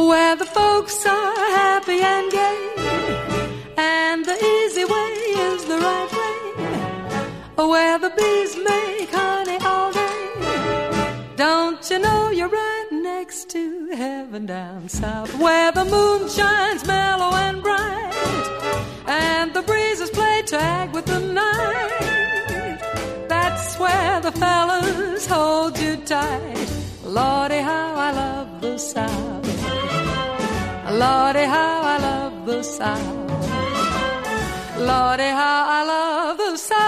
Where 0.09 0.37
the 0.37 0.47
folks 0.47 1.05
are 1.05 1.37
happy 1.63 2.01
and 2.01 2.33
gay, 2.33 2.61
and 3.77 4.25
the 4.25 4.39
easy 4.55 4.85
way 4.95 5.13
is 5.49 5.65
the 5.67 5.79
right 5.89 6.13
way. 6.21 7.67
Where 7.73 7.99
the 7.99 8.11
bees 8.19 8.57
make 8.57 9.11
honey 9.11 9.59
all 9.71 9.93
day. 9.93 11.35
Don't 11.37 11.91
you 11.91 11.99
know 11.99 12.31
you're 12.31 12.49
right 12.49 12.89
next 12.91 13.51
to 13.51 13.91
heaven 13.91 14.47
down 14.47 14.89
south, 14.89 15.39
where 15.39 15.73
the 15.73 15.85
moon 15.85 16.29
shines 16.31 16.87
mellow 16.87 17.31
and 17.47 17.63
bright, 17.63 18.47
and 19.07 19.53
the 19.53 19.61
breezes 19.61 20.09
play 20.09 20.41
tag 20.47 20.95
with 20.95 21.05
the 21.05 21.21
night. 21.21 22.79
That's 23.29 23.79
where 23.79 24.21
the 24.21 24.33
fellas 24.33 25.27
hold 25.27 25.79
you 25.79 25.97
tight. 25.97 26.69
Lordy, 27.05 27.59
how 27.59 27.95
I 28.07 28.11
love 28.13 28.61
the 28.63 28.79
South. 28.79 29.58
I 30.91 31.99
love 32.01 32.47
the 32.47 32.63
South. 32.63 33.29
Lordy, 34.79 35.23
how 35.23 35.65
I 35.69 35.85
love 35.85 36.37
the 36.39 36.57
South. 36.57 36.79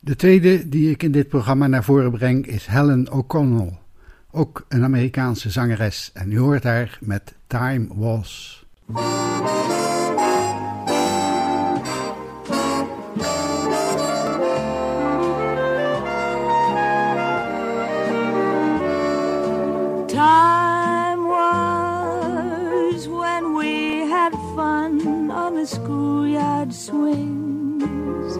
De 0.00 0.16
tweede 0.16 0.68
die 0.68 0.90
ik 0.90 1.02
in 1.02 1.12
dit 1.12 1.28
programma 1.28 1.66
naar 1.66 1.84
voren 1.84 2.10
breng 2.10 2.46
is 2.46 2.66
Helen 2.66 3.12
O'Connell. 3.12 3.78
Ook 4.30 4.64
een 4.68 4.84
Amerikaanse 4.84 5.50
zangeres. 5.50 6.10
En 6.14 6.32
u 6.32 6.38
hoort 6.38 6.62
haar 6.62 6.98
met 7.00 7.34
Time 7.46 7.86
Was. 7.94 8.64
Time 20.20 21.24
was 21.26 23.08
when 23.08 23.54
we 23.54 24.00
had 24.00 24.32
fun 24.54 25.30
on 25.30 25.54
the 25.54 25.66
schoolyard 25.66 26.74
swings, 26.74 28.36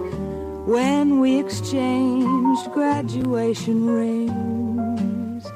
when 0.69 1.21
we 1.21 1.39
exchanged 1.39 2.71
graduation 2.73 3.87
rings. 3.87 5.47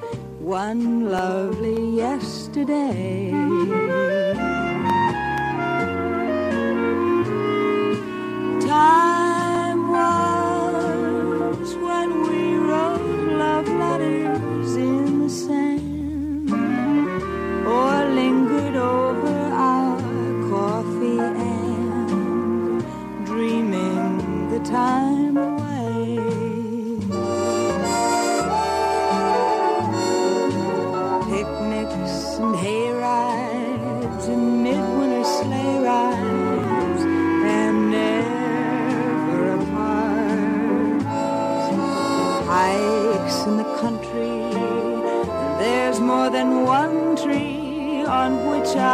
One 0.40 1.10
lovely 1.10 1.90
yesterday. 1.94 3.30
Time 8.66 9.13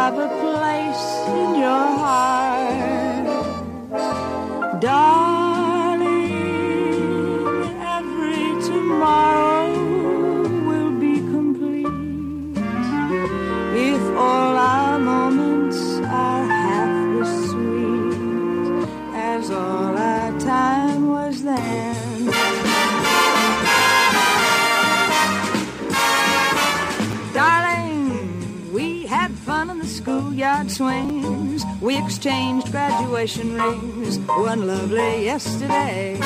I've 0.03 0.17
a 0.17 0.29
place 0.41 1.05
in 1.27 1.59
your 1.59 1.85
heart. 2.01 3.21
Swings. 30.81 31.63
We 31.79 31.95
exchanged 32.03 32.71
graduation 32.71 33.53
rings 33.53 34.17
one 34.49 34.65
lovely 34.65 35.25
yesterday. 35.25 36.17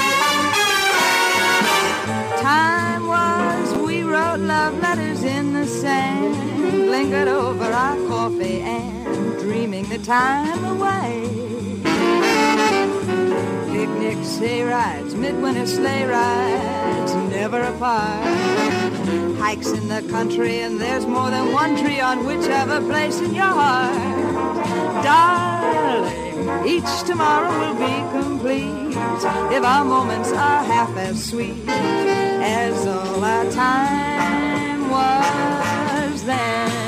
Time 2.40 3.06
was 3.06 3.68
we 3.86 4.04
wrote 4.04 4.40
love 4.40 4.74
letters 4.80 5.24
in 5.24 5.54
the 5.54 5.68
sand, 5.68 6.90
lingered 6.90 7.28
over 7.28 7.66
our 7.66 7.98
coffee 8.08 8.62
and 8.62 9.40
dreaming 9.40 9.90
the 9.90 10.00
time 10.00 10.64
away. 10.64 11.12
Picnics, 13.74 14.38
hay 14.38 14.64
rides, 14.64 15.16
midwinter 15.16 15.68
sleigh 15.68 16.06
rides, 16.06 17.14
never 17.36 17.62
apart. 17.62 18.24
Hikes 19.38 19.72
in 19.80 19.90
the 19.90 20.02
country, 20.10 20.62
and 20.62 20.80
there's 20.80 21.06
more 21.06 21.30
than 21.30 21.52
one 21.52 21.76
tree 21.82 22.00
on 22.00 22.26
whichever 22.26 22.80
place 22.90 23.20
in 23.20 23.36
your 23.36 23.54
heart. 23.62 24.45
Darling, 25.04 26.68
each 26.68 27.04
tomorrow 27.04 27.52
will 27.60 27.76
be 27.76 27.96
complete 28.12 28.96
if 29.56 29.64
our 29.64 29.86
moments 29.86 30.32
are 30.32 30.64
half 30.64 30.96
as 30.98 31.24
sweet 31.24 31.68
as 31.68 32.88
all 32.88 33.24
our 33.24 33.52
time 33.52 34.90
was 34.90 36.24
then. 36.24 36.86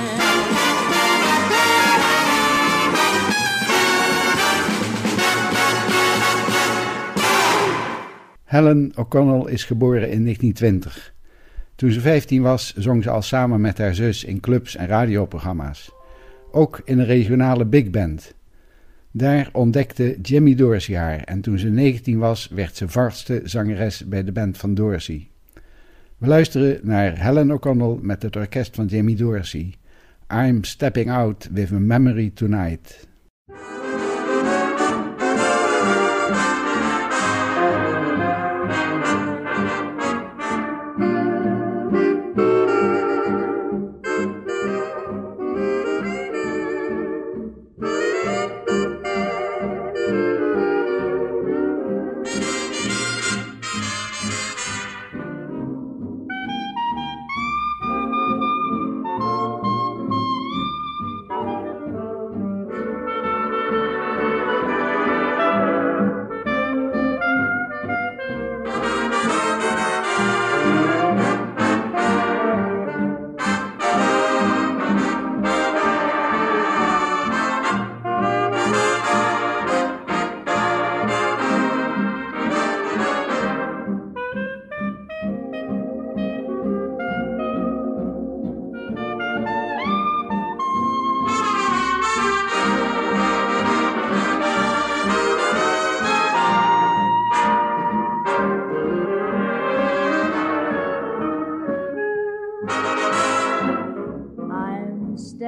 Helen 8.48 8.92
O'Connell 8.96 9.48
is 9.48 9.66
geboren 9.66 10.10
in 10.10 10.24
1920. 10.24 11.14
Toen 11.76 11.92
ze 11.92 12.02
15 12.02 12.42
was, 12.42 12.74
zong 12.76 13.04
ze 13.04 13.10
al 13.10 13.22
samen 13.22 13.62
met 13.62 13.78
haar 13.78 13.96
zus 13.96 14.24
in 14.24 14.40
clubs 14.40 14.76
en 14.76 14.88
radioprogramma's. 14.88 15.97
Ook 16.52 16.82
in 16.86 17.00
een 17.00 17.06
regionale 17.06 17.66
big 17.66 17.90
band. 17.90 18.36
Daar 19.12 19.50
ontdekte 19.52 20.18
Jimmy 20.22 20.56
Dorsey 20.56 20.98
haar 20.98 21.24
en 21.24 21.42
toen 21.42 21.60
ze 21.60 21.70
19 21.70 22.18
was, 22.18 22.48
werd 22.48 22.76
ze 22.76 22.90
vaste 22.90 23.42
zangeres 23.44 24.08
bij 24.08 24.24
de 24.24 24.32
band 24.32 24.58
van 24.58 24.74
Dorsey. 24.74 25.28
We 26.18 26.28
luisteren 26.28 26.80
naar 26.84 27.24
Helen 27.24 27.52
O'Connell 27.52 27.98
met 28.02 28.22
het 28.22 28.36
orkest 28.36 28.76
van 28.76 28.86
Jimmy 28.86 29.16
Dorsey. 29.16 29.74
I'm 30.34 30.64
stepping 30.64 31.12
out 31.12 31.50
with 31.52 31.72
a 31.72 31.80
memory 31.80 32.32
tonight. 32.34 33.08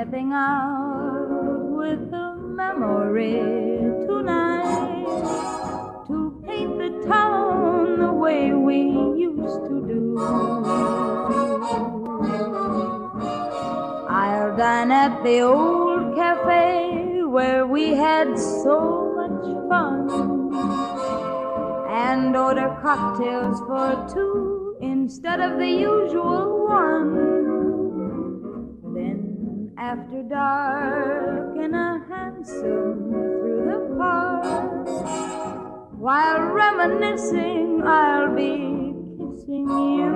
Stepping 0.10 0.34
out 0.34 1.28
with 1.78 2.14
a 2.14 2.36
memory 2.36 3.34
tonight 4.08 5.06
to 6.08 6.44
paint 6.48 6.80
the 6.80 7.08
town 7.08 8.00
the 8.00 8.12
way 8.12 8.52
we 8.52 8.78
used 9.22 9.64
to 9.66 9.86
do. 9.88 10.18
I'll 14.10 14.58
dine 14.58 14.92
at 14.92 15.24
the 15.24 15.42
old 15.42 16.16
cafe 16.16 17.22
where 17.24 17.68
we 17.68 17.90
had 17.90 18.36
so 18.40 19.14
much 19.16 19.46
fun 19.70 20.10
and 21.88 22.36
order 22.36 22.76
cocktails 22.82 23.60
for 23.60 24.08
two 24.12 24.76
instead 24.82 25.40
of 25.40 25.60
the 25.60 25.70
usual 25.70 26.66
one. 26.68 27.29
After 29.90 30.22
dark, 30.22 31.58
in 31.58 31.74
a 31.74 32.06
hansom 32.08 33.10
through 33.10 33.66
the 33.66 33.80
park, 33.98 34.88
while 35.98 36.42
reminiscing, 36.44 37.82
I'll 37.84 38.36
be 38.36 38.94
kissing 39.18 39.68
you. 39.68 40.14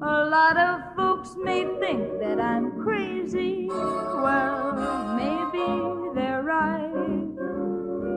A 0.00 0.24
lot 0.32 0.56
of 0.56 0.80
folks 0.96 1.36
may 1.36 1.64
think 1.78 2.20
that 2.20 2.40
I'm 2.40 2.82
crazy. 2.82 3.68
Well, 3.68 5.12
maybe 5.14 5.66
they're 6.14 6.42
right. 6.42 7.36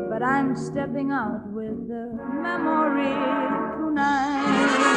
But 0.10 0.24
I'm 0.24 0.56
stepping 0.56 1.12
out 1.12 1.46
with 1.52 1.90
the 1.90 2.18
memory 2.42 3.12
tonight. 3.84 4.96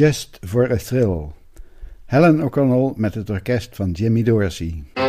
Just 0.00 0.38
for 0.46 0.64
a 0.64 0.78
Thrill. 0.78 1.34
Helen 2.06 2.40
O'Connell 2.40 2.92
met 2.96 3.14
het 3.14 3.30
orkest 3.30 3.76
van 3.76 3.90
Jimmy 3.90 4.22
Dorsey. 4.22 4.99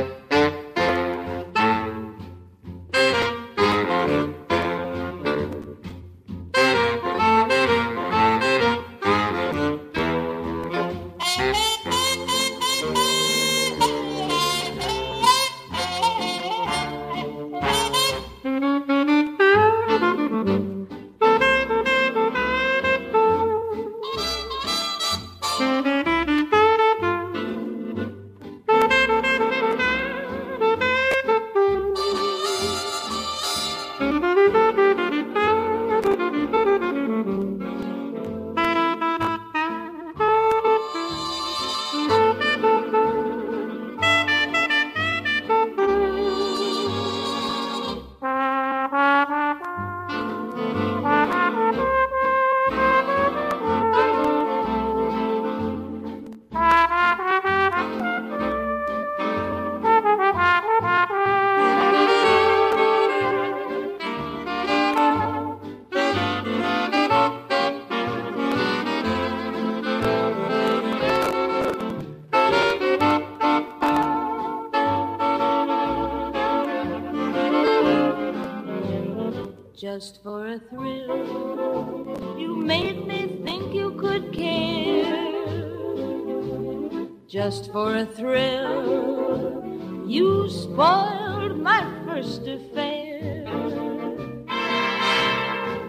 For 87.71 87.95
a 87.95 88.05
thrill, 88.05 89.63
you 90.05 90.49
spoiled 90.49 91.57
my 91.57 91.88
first 92.05 92.41
affair. 92.45 93.45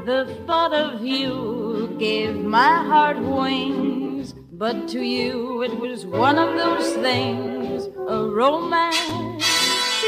The 0.05 0.37
thought 0.47 0.73
of 0.73 1.05
you 1.05 1.97
gave 1.99 2.37
my 2.37 2.85
heart 2.85 3.19
wings, 3.19 4.33
but 4.53 4.87
to 4.89 5.01
you 5.01 5.63
it 5.63 5.77
was 5.79 6.07
one 6.07 6.39
of 6.39 6.57
those 6.57 6.93
things, 6.95 7.87
a 8.09 8.29
romance 8.29 9.45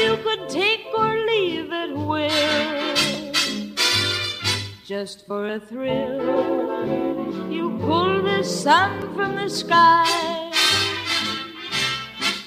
you 0.01 0.17
could 0.23 0.47
take 0.47 0.85
or 0.97 1.17
leave 1.25 1.71
at 1.73 1.91
will. 1.93 3.33
Just 4.85 5.27
for 5.27 5.47
a 5.47 5.59
thrill, 5.59 7.51
you 7.51 7.77
pulled 7.79 8.25
the 8.25 8.43
sun 8.43 9.13
from 9.13 9.35
the 9.35 9.49
sky. 9.49 10.44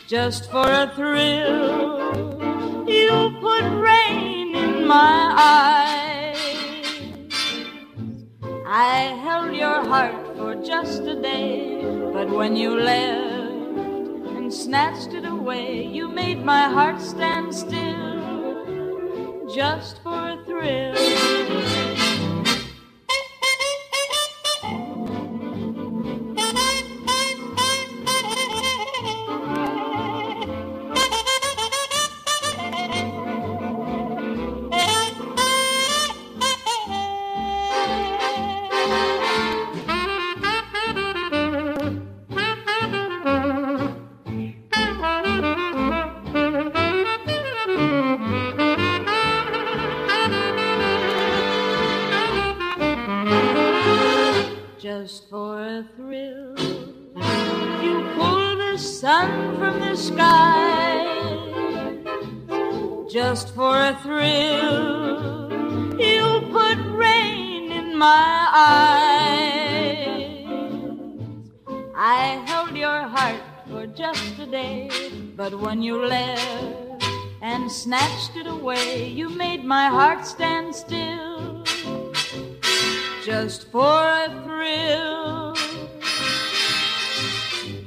Just 0.08 0.50
for 0.50 0.66
a 0.66 0.90
thrill, 0.96 2.40
you 2.88 3.36
put 3.42 3.62
rain 3.78 4.56
in 4.56 4.86
my 4.86 5.34
eyes. 5.36 6.38
I 8.66 9.14
held 9.22 9.54
your 9.54 9.84
heart 9.84 10.34
for 10.38 10.54
just 10.54 11.02
a 11.02 11.14
day, 11.14 11.82
but 12.14 12.30
when 12.30 12.56
you 12.56 12.80
left 12.80 13.52
and 14.34 14.50
snatched 14.50 15.12
it 15.12 15.26
away, 15.26 15.84
you 15.84 16.08
made 16.08 16.42
my 16.42 16.70
heart 16.70 17.02
stand 17.02 17.54
still. 17.54 19.44
Just 19.54 20.02
for 20.02 20.30
a 20.30 20.42
thrill. 20.46 21.27
When 75.78 75.86
you 75.86 76.06
left 76.06 77.04
and 77.40 77.70
snatched 77.70 78.34
it 78.34 78.48
away, 78.48 79.06
you 79.06 79.28
made 79.28 79.62
my 79.64 79.86
heart 79.86 80.26
stand 80.26 80.74
still 80.74 81.62
just 83.24 83.70
for 83.70 84.02
a 84.24 84.26
thrill. 84.42 85.54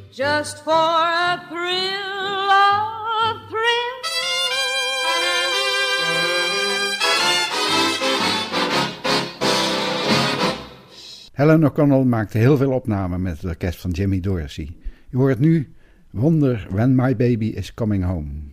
Just 0.10 0.64
for 0.64 0.72
a 0.72 1.46
thrill, 1.50 2.50
a 2.50 3.42
thrill. 3.50 4.00
Helen 11.34 11.66
O'Connell 11.66 12.04
maakte 12.04 12.38
heel 12.38 12.58
veel 12.58 12.72
opnamen 12.72 13.22
met 13.22 13.42
het 13.42 13.46
orkest 13.46 13.80
van 13.80 13.92
Jimmy 13.92 14.20
Dorsey. 14.20 14.76
Je 15.10 15.18
hoort 15.18 15.40
nu 15.40 15.76
Wonder 16.14 16.58
When 16.70 16.94
My 16.94 17.14
Baby 17.14 17.56
Is 17.56 17.72
Coming 17.72 18.02
Home. 18.02 18.51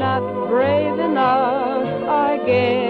Not 0.00 0.48
brave 0.48 0.98
enough, 0.98 2.08
I 2.08 2.38
guess. 2.46 2.89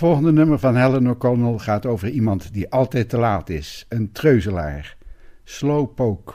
Volgende 0.00 0.32
nummer 0.32 0.58
van 0.58 0.76
Helen 0.76 1.06
O'Connell 1.06 1.58
gaat 1.58 1.86
over 1.86 2.08
iemand 2.08 2.52
die 2.52 2.70
altijd 2.70 3.08
te 3.08 3.18
laat 3.18 3.48
is. 3.48 3.86
Een 3.88 4.12
treuzelaar. 4.12 4.96
Slowpoke. 5.44 6.32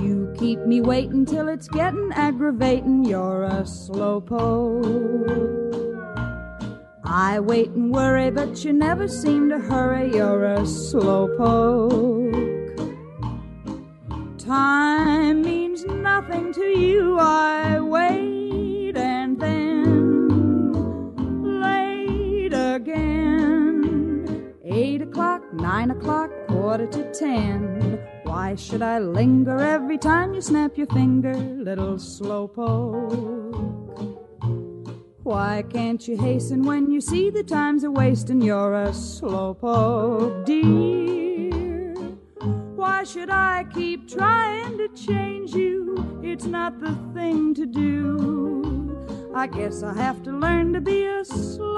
You 0.00 0.32
keep 0.36 0.66
me 0.66 0.80
waiting 0.82 1.26
till 1.26 1.48
it's 1.48 1.68
getting 1.68 2.12
aggravating. 2.14 3.06
You're 3.06 3.44
a 3.44 3.64
slowpoke. 3.64 4.88
I 7.04 7.40
wait 7.40 7.68
and 7.76 7.94
worry, 7.94 8.30
but 8.32 8.64
you 8.64 8.72
never 8.72 9.08
seem 9.08 9.48
to 9.48 9.58
hurry. 9.58 10.10
You're 10.16 10.44
a 10.44 10.64
slowpoke. 10.64 12.19
Time 14.50 15.42
means 15.42 15.84
nothing 15.84 16.52
to 16.54 16.64
you. 16.64 17.16
I 17.20 17.78
wait 17.78 18.96
and 18.96 19.38
then 19.38 21.60
late 21.60 22.52
again. 22.52 24.52
Eight 24.64 25.02
o'clock, 25.02 25.44
nine 25.52 25.92
o'clock, 25.92 26.32
quarter 26.48 26.88
to 26.88 27.12
ten. 27.12 28.00
Why 28.24 28.56
should 28.56 28.82
I 28.82 28.98
linger 28.98 29.56
every 29.56 29.98
time 29.98 30.34
you 30.34 30.40
snap 30.40 30.76
your 30.76 30.88
finger, 30.88 31.34
little 31.34 31.94
slowpoke? 31.94 33.38
Why 35.22 35.62
can't 35.62 36.08
you 36.08 36.16
hasten 36.16 36.64
when 36.64 36.90
you 36.90 37.00
see 37.00 37.30
the 37.30 37.44
time's 37.44 37.84
a 37.84 37.90
wasting? 37.92 38.42
You're 38.42 38.74
a 38.74 38.88
slowpoke, 38.88 40.44
dear. 40.44 41.29
Why 42.80 43.04
should 43.04 43.28
I 43.28 43.66
keep 43.74 44.08
trying 44.08 44.78
to 44.78 44.88
change 44.88 45.52
you? 45.52 46.18
It's 46.22 46.46
not 46.46 46.80
the 46.80 46.96
thing 47.12 47.52
to 47.56 47.66
do. 47.66 49.30
I 49.34 49.48
guess 49.48 49.82
I 49.82 49.92
have 49.92 50.22
to 50.22 50.32
learn 50.32 50.72
to 50.72 50.80
be 50.80 51.04
a 51.04 51.20
slowpoke 51.20 51.69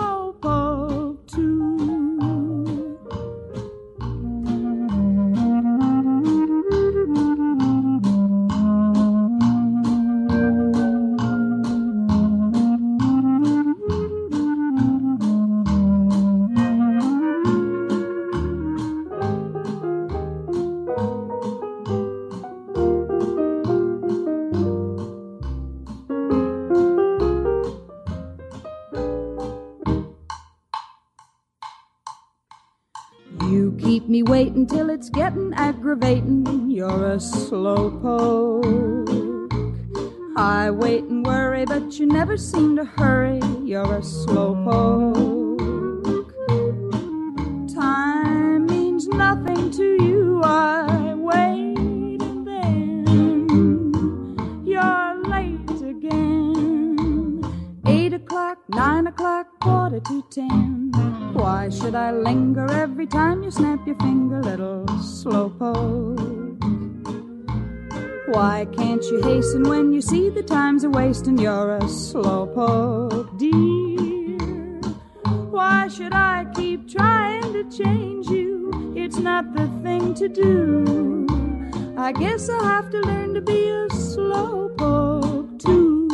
the 70.92 70.98
time's 70.98 71.18
a 71.18 71.30
wasting? 71.30 71.38
You're 71.38 71.76
a 71.76 71.80
slowpoke, 71.80 73.38
dear. 73.38 74.80
Why 75.50 75.88
should 75.88 76.12
I 76.12 76.46
keep 76.54 76.88
trying 76.88 77.52
to 77.52 77.64
change 77.84 78.28
you? 78.28 78.70
It's 78.96 79.18
not 79.18 79.54
the 79.54 79.68
thing 79.82 80.14
to 80.14 80.28
do. 80.28 81.26
I 81.96 82.12
guess 82.12 82.48
I'll 82.48 82.64
have 82.64 82.90
to 82.90 83.00
learn 83.00 83.34
to 83.34 83.40
be 83.40 83.68
a 83.68 83.88
slowpoke 83.88 85.58
too. 85.58 86.08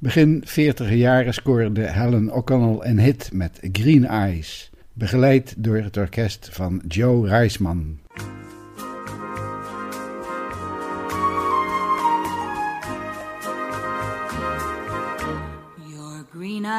Begin 0.00 0.42
40 0.44 0.96
jaren 0.96 1.34
scoorde 1.34 1.80
Helen 1.80 2.30
O'Connell 2.30 2.78
een 2.80 2.98
hit 2.98 3.30
met 3.32 3.58
Green 3.72 4.06
Eyes, 4.06 4.70
begeleid 4.92 5.54
door 5.58 5.76
het 5.76 5.96
orkest 5.96 6.48
van 6.52 6.82
Joe 6.88 7.28
Reisman. 7.28 8.00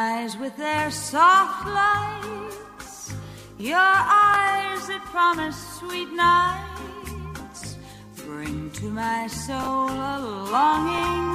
Eyes 0.03 0.37
with 0.37 0.55
their 0.57 0.91
soft 0.91 1.65
lights, 1.79 3.13
your 3.57 3.95
eyes 4.27 4.81
that 4.89 5.03
promise 5.15 5.59
sweet 5.79 6.11
nights, 6.11 7.77
bring 8.25 8.69
to 8.79 8.85
my 9.03 9.27
soul 9.27 9.89
a 10.13 10.15
longing, 10.55 11.25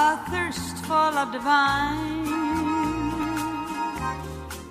a 0.00 0.04
thirst 0.30 0.76
for 0.88 1.06
love 1.16 1.32
divine. 1.38 2.26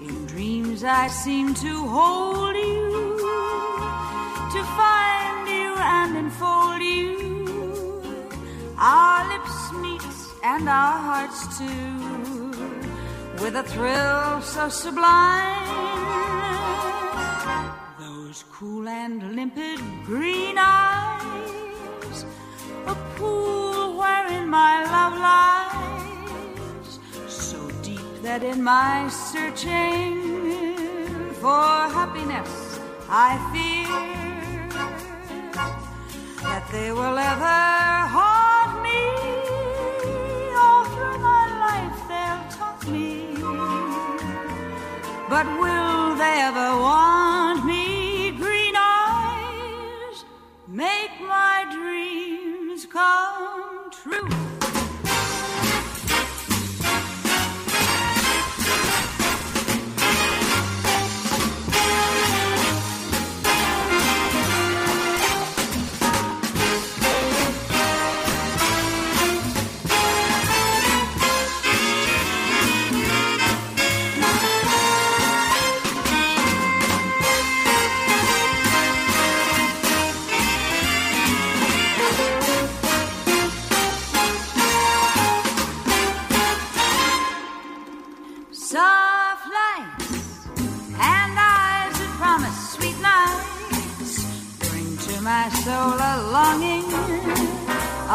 In 0.07 0.15
dreams 0.33 0.83
I 0.83 1.07
seem 1.23 1.47
to 1.65 1.73
hold 1.97 2.55
you, 2.55 2.83
to 4.55 4.61
find 4.79 5.41
you 5.57 5.69
and 5.97 6.11
enfold 6.23 6.81
you. 6.81 7.13
Our 8.77 9.19
lips 9.31 9.57
meet 9.83 10.03
and 10.43 10.67
our 10.67 10.97
hearts 11.07 11.57
too, 11.57 12.32
with 13.43 13.55
a 13.57 13.63
thrill 13.63 14.41
so 14.41 14.69
sublime. 14.69 15.67
Those 17.99 18.45
cool 18.49 18.87
and 18.87 19.35
limpid 19.35 19.79
green 20.05 20.55
eyes, 20.57 22.25
a 22.87 22.95
pool 23.17 23.97
wherein 23.97 24.47
my 24.47 24.75
love 24.95 25.15
lies, 25.29 26.99
so 27.27 27.59
deep 27.81 28.21
that 28.21 28.43
in 28.43 28.63
my 28.63 29.09
searching 29.09 30.21
for 31.41 31.67
happiness 31.99 32.79
I 33.09 33.31
fear 33.51 34.69
that 36.47 36.63
they 36.71 36.93
will 36.93 37.17
ever 37.17 37.59
haunt 38.13 38.32
But 45.33 45.47
will 45.57 46.13
they 46.13 46.35
ever 46.41 46.79
want 46.79 47.22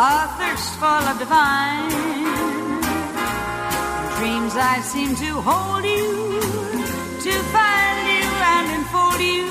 a 0.01 0.29
thirst 0.39 0.75
for 0.79 0.97
love 1.07 1.19
divine. 1.19 1.91
In 1.91 2.79
dreams 4.17 4.55
I 4.55 4.81
seem 4.81 5.17
to 5.17 5.31
hold 5.49 5.85
you, 5.85 6.39
to 7.27 7.33
find 7.55 7.99
you 8.15 8.27
and 8.55 8.67
enfold 8.79 9.21
you. 9.35 9.51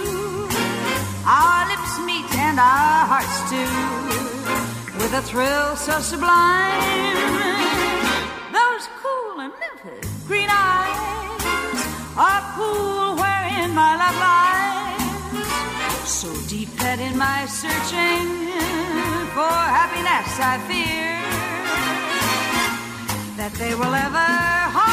Our 1.28 1.68
lips 1.72 1.94
meet 2.08 2.28
and 2.48 2.58
our 2.60 3.00
hearts 3.12 3.38
too, 3.52 3.76
with 5.00 5.20
a 5.20 5.24
thrill 5.30 5.76
so 5.76 6.00
sublime. 6.00 7.18
Those 8.58 8.84
cool 9.04 9.42
and 9.44 9.54
limpid 9.62 10.08
green 10.28 10.50
eyes 10.50 11.84
are 12.16 12.42
pool 12.56 13.16
wherein 13.20 13.76
my 13.76 13.98
love 13.98 14.20
lies. 14.24 14.47
So 16.08 16.34
deep 16.48 16.70
that 16.78 17.00
in 17.00 17.18
my 17.18 17.46
searching 17.46 18.48
for 19.36 19.52
happiness, 19.76 20.40
I 20.40 20.56
fear 20.64 21.20
that 23.36 23.52
they 23.60 23.76
will 23.76 23.94
ever 23.94 24.87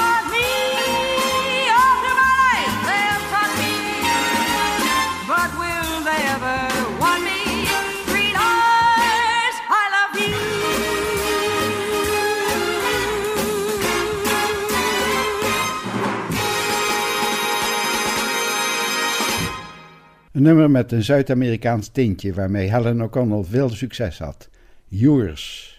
Een 20.34 20.42
nummer 20.42 20.70
met 20.70 20.92
een 20.92 21.02
Zuid-Amerikaans 21.02 21.88
tintje 21.88 22.32
waarmee 22.32 22.70
Helen 22.70 23.02
O'Connell 23.02 23.44
veel 23.44 23.68
succes 23.68 24.18
had. 24.18 24.48
Yours. 24.88 25.72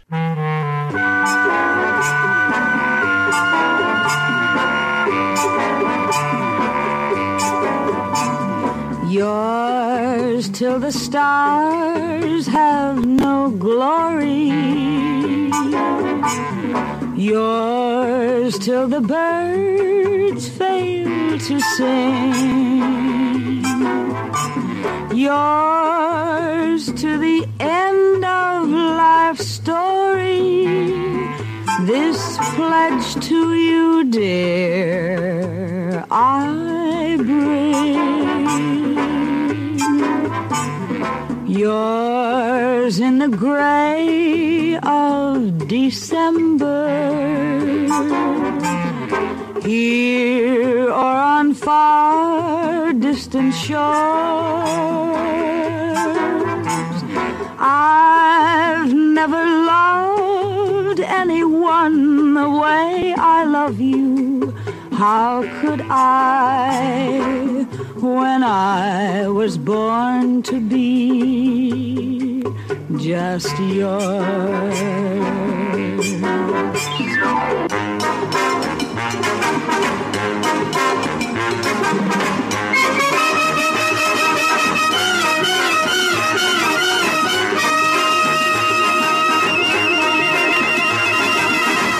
Yours 9.09 10.49
till 10.49 10.79
the 10.79 10.91
stars 10.91 12.47
have 12.47 13.05
no 13.05 13.55
glory. 13.59 14.53
Yours 17.17 18.59
till 18.59 18.89
the 18.89 18.99
birds 18.99 20.49
fail 20.49 21.39
to 21.39 21.59
sing. 21.61 23.63
Yours 25.15 26.91
to 26.91 27.17
the 27.17 27.47
end 27.61 28.25
of 28.25 28.67
life's 28.67 29.47
story. 29.47 30.65
This 31.85 32.37
pledge 32.55 33.15
to 33.27 33.53
you, 33.53 34.03
dear, 34.11 36.05
I 36.11 37.15
bring. 37.17 37.95
Yours 41.57 42.99
in 42.99 43.19
the 43.19 43.29
gray 43.29 44.77
of 44.83 45.69
December. 45.69 46.89
Here 49.63 50.89
or 50.89 51.15
on 51.35 51.53
far 51.53 52.91
distant 52.91 53.53
shores. 53.53 53.75
I've 57.57 58.93
never 58.93 59.45
loved 59.71 60.99
anyone 60.99 62.33
the 62.33 62.49
way 62.49 63.13
I 63.17 63.45
love 63.45 63.79
you. 63.79 64.53
How 64.91 65.43
could 65.61 65.81
I, 65.89 67.65
when 68.05 68.43
I 68.43 69.27
was 69.27 69.57
born 69.57 70.43
to 70.43 70.59
be 70.59 72.43
just 72.97 73.57
yours? 73.59 74.79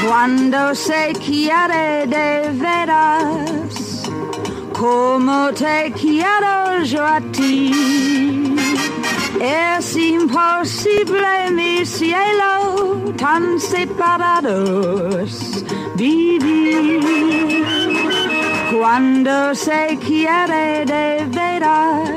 Cuando 0.08 0.76
se 0.76 1.14
quiere 1.14 2.06
de 2.08 2.52
veras, 2.54 3.55
como 4.78 5.52
te 5.54 5.92
quiero 5.92 6.84
yo 6.84 7.06
a 7.06 7.22
ti. 7.32 7.72
Es 9.40 9.96
imposible, 9.96 11.52
mi 11.52 11.86
cielo, 11.86 13.14
tan 13.18 13.60
separados 13.60 15.64
vivir. 15.96 17.02
Cuando 18.78 19.56
se 19.56 19.98
quiere 20.06 20.86
de 20.86 21.26
veras, 21.30 22.10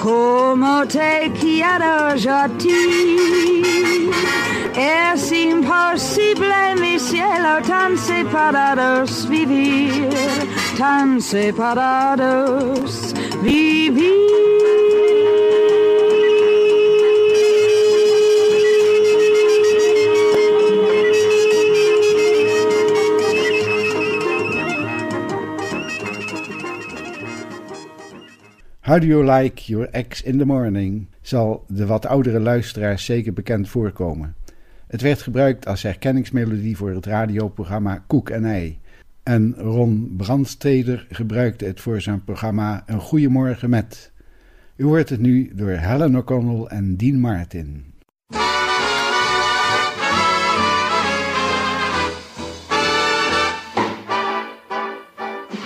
como 0.00 0.86
te 0.86 1.32
quiero 1.40 2.14
yo 2.16 2.36
a 2.36 2.48
ti. 2.48 4.04
Es 4.76 5.30
imposible, 5.30 6.74
mi 6.80 6.98
cielo, 6.98 7.62
tan 7.66 7.96
separados 7.96 9.28
vivir, 9.28 10.10
tan 10.76 11.20
separados 11.20 13.14
How 28.86 28.98
Do 28.98 29.06
You 29.06 29.24
Like 29.24 29.72
Your 29.72 29.88
Ex 29.92 30.20
in 30.20 30.38
the 30.38 30.44
Morning 30.44 31.06
zal 31.22 31.64
de 31.68 31.86
wat 31.86 32.06
oudere 32.06 32.40
luisteraars 32.40 33.04
zeker 33.04 33.32
bekend 33.32 33.68
voorkomen. 33.68 34.34
Het 34.94 35.02
werd 35.02 35.22
gebruikt 35.22 35.66
als 35.66 35.82
herkenningsmelodie 35.82 36.76
voor 36.76 36.90
het 36.90 37.06
radioprogramma 37.06 38.04
Koek 38.06 38.30
en 38.30 38.44
Ei. 38.44 38.78
En 39.22 39.54
Ron 39.58 40.14
Brandsteder 40.16 41.06
gebruikte 41.10 41.64
het 41.64 41.80
voor 41.80 42.00
zijn 42.00 42.24
programma 42.24 42.82
Een 42.86 43.00
Goeiemorgen 43.00 43.70
met. 43.70 44.12
U 44.76 44.84
hoort 44.84 45.08
het 45.08 45.20
nu 45.20 45.50
door 45.54 45.70
Helen 45.70 46.16
O'Connell 46.16 46.64
en 46.64 46.96
Dean 46.96 47.20
Martin. 47.20 47.94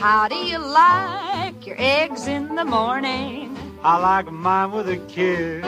How 0.01 0.29
do 0.29 0.37
you 0.37 0.59
like 0.59 1.65
your 1.65 1.79
eggs 1.79 2.27
in 2.27 2.47
the 2.57 2.65
morning? 2.65 3.51
I 3.85 3.99
like 3.99 4.31
mine 4.31 4.71
with 4.71 4.87
a 4.87 4.99
kiss. 5.07 5.67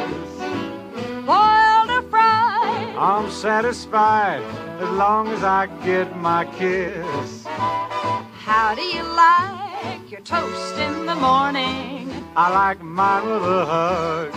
Fried? 1.25 1.70
I'm 3.03 3.31
satisfied 3.31 4.43
as 4.79 4.91
long 4.91 5.29
as 5.29 5.43
I 5.43 5.69
get 5.87 6.19
my 6.19 6.45
kiss. 6.45 7.47
How 7.47 8.75
do 8.75 8.83
you 8.83 9.03
like 9.03 10.11
your 10.11 10.21
toast 10.21 10.77
in 10.77 11.07
the 11.07 11.15
morning? 11.15 12.13
I 12.37 12.51
like 12.53 12.83
mine 12.83 13.25
with 13.25 13.43
a 13.43 13.65
hug. 13.65 14.33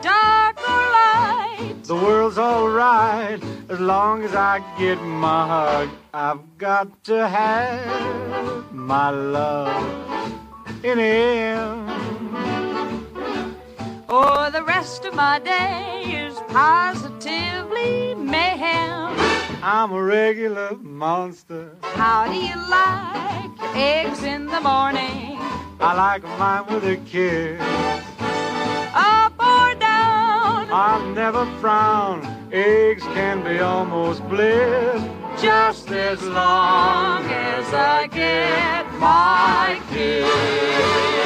Dark 0.00 0.56
or 0.66 0.82
light? 0.96 1.84
The 1.84 1.94
world's 1.94 2.38
alright 2.38 3.44
as 3.68 3.78
long 3.78 4.22
as 4.22 4.34
I 4.34 4.64
get 4.78 5.02
my 5.02 5.46
hug. 5.46 5.90
I've 6.14 6.56
got 6.56 7.04
to 7.04 7.28
have 7.28 8.72
my 8.72 9.10
love 9.10 10.32
in 10.82 10.98
him. 10.98 11.86
Or 14.08 14.50
the 14.50 14.62
rest 14.62 15.04
of 15.04 15.14
my 15.14 15.38
day 15.38 16.24
is 16.24 16.31
positively 16.52 18.14
mayhem. 18.14 19.16
I'm 19.62 19.90
a 19.92 20.02
regular 20.02 20.76
monster. 20.76 21.76
How 21.82 22.26
do 22.26 22.34
you 22.34 22.56
like 22.68 23.58
your 23.58 23.76
eggs 23.76 24.22
in 24.22 24.46
the 24.46 24.60
morning? 24.60 25.38
I 25.80 25.94
like 25.96 26.22
mine 26.38 26.66
with 26.68 26.84
a 26.84 26.96
kiss. 27.06 27.60
Up 28.94 29.32
or 29.38 29.74
down? 29.80 30.68
I 30.70 31.12
never 31.14 31.46
frown. 31.60 32.26
Eggs 32.52 33.02
can 33.14 33.42
be 33.42 33.60
almost 33.60 34.22
bliss. 34.28 35.02
Just 35.40 35.90
as 35.90 36.22
long 36.22 37.24
as 37.24 37.72
I 37.72 38.08
get 38.08 38.92
my 39.00 39.80
kiss. 39.90 41.21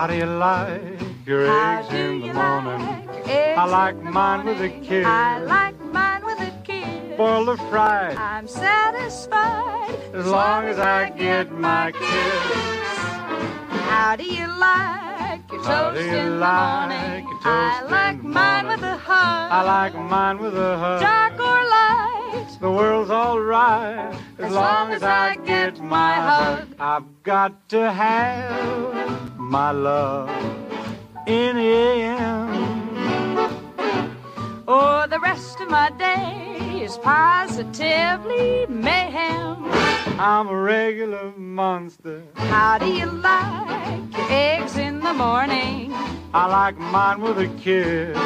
How 0.00 0.06
do 0.06 0.16
you 0.16 0.24
like 0.24 1.26
your 1.26 1.44
eggs 1.46 1.92
in 1.92 2.20
the 2.22 2.32
morning? 2.32 3.06
like 3.06 3.58
I 3.58 3.66
like 3.66 3.96
in 3.96 4.04
the 4.06 4.10
mine 4.10 4.46
with 4.46 4.56
a 4.56 4.68
morning? 4.68 4.82
kiss. 4.82 5.06
I 5.06 5.38
like 5.40 5.78
mine 5.92 6.24
with 6.24 6.40
a 6.40 6.52
kiss. 6.64 7.16
Boiled 7.18 7.50
or 7.50 7.58
fried, 7.68 8.16
I'm 8.16 8.48
satisfied 8.48 9.94
as 10.14 10.24
long 10.24 10.64
as 10.64 10.78
I 10.78 11.10
get 11.10 11.52
my 11.52 11.92
kiss. 11.92 12.98
How 13.90 14.16
do 14.16 14.24
you 14.24 14.46
like 14.46 15.42
your 15.52 15.62
How 15.64 15.90
toast 15.90 16.00
you 16.00 16.16
in 16.16 16.24
the 16.24 16.36
like 16.36 17.24
morning? 17.24 17.38
I 17.44 17.82
like 17.82 18.22
mine 18.22 18.68
with 18.68 18.82
a 18.82 18.96
hug. 18.96 19.52
I 19.52 19.62
like 19.64 19.94
mine 19.94 20.38
with 20.38 20.56
a 20.56 20.78
hug. 20.78 21.00
dark 21.02 21.34
or 21.34 21.60
light. 21.76 22.56
The 22.58 22.70
world's 22.70 23.10
alright 23.10 24.16
as, 24.38 24.50
long 24.50 24.92
as 24.92 25.02
I 25.02 25.36
get 25.44 25.78
my 25.78 26.14
hug. 26.14 26.68
I've 26.78 27.22
got 27.22 27.68
to 27.68 27.92
have 27.92 29.39
my 29.50 29.72
love 29.72 30.30
in 31.26 31.56
him. 31.56 32.46
Oh, 34.68 35.06
the 35.10 35.18
rest 35.18 35.60
of 35.60 35.68
my 35.68 35.90
day 35.98 36.82
is 36.84 36.96
positively 36.98 38.66
mayhem. 38.68 39.56
I'm 40.20 40.46
a 40.46 40.54
regular 40.54 41.32
monster. 41.36 42.22
How 42.34 42.78
do 42.78 42.86
you 42.86 43.06
like 43.06 44.16
your 44.16 44.30
eggs 44.30 44.76
in 44.76 45.00
the 45.00 45.12
morning? 45.14 45.92
I 46.32 46.46
like 46.46 46.78
mine 46.78 47.20
with 47.20 47.38
a 47.38 47.48
kiss. 47.58 48.16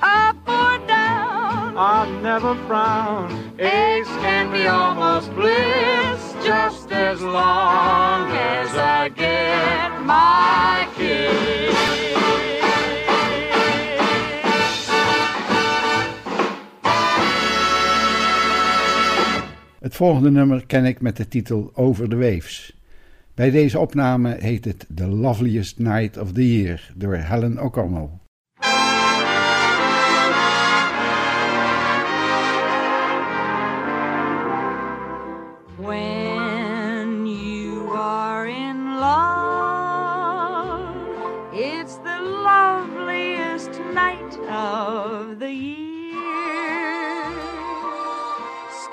Up 0.00 0.36
or 0.48 0.78
down? 0.86 1.76
I 1.76 2.08
never 2.22 2.54
frown. 2.66 3.54
Eggs 3.58 4.08
can 4.24 4.50
be 4.50 4.66
almost 4.66 5.30
bliss 5.34 6.34
just 6.42 6.90
as 6.90 7.20
long 7.20 8.30
as 8.30 8.74
I 8.74 9.10
get 9.10 9.79
Het 19.80 19.98
volgende 19.98 20.30
nummer 20.30 20.66
ken 20.66 20.84
ik 20.84 21.00
met 21.00 21.16
de 21.16 21.28
titel 21.28 21.70
Over 21.74 22.08
the 22.08 22.16
Waves. 22.16 22.76
Bij 23.34 23.50
deze 23.50 23.78
opname 23.78 24.36
heet 24.38 24.64
het 24.64 24.86
The 24.94 25.06
Loveliest 25.06 25.78
Night 25.78 26.18
of 26.18 26.32
the 26.32 26.58
Year 26.58 26.92
door 26.94 27.16
Helen 27.16 27.58
O'Connell. 27.58 28.19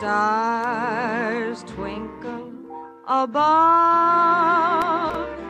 Stars 0.07 1.59
twinkle 1.63 2.47
above, 3.09 4.47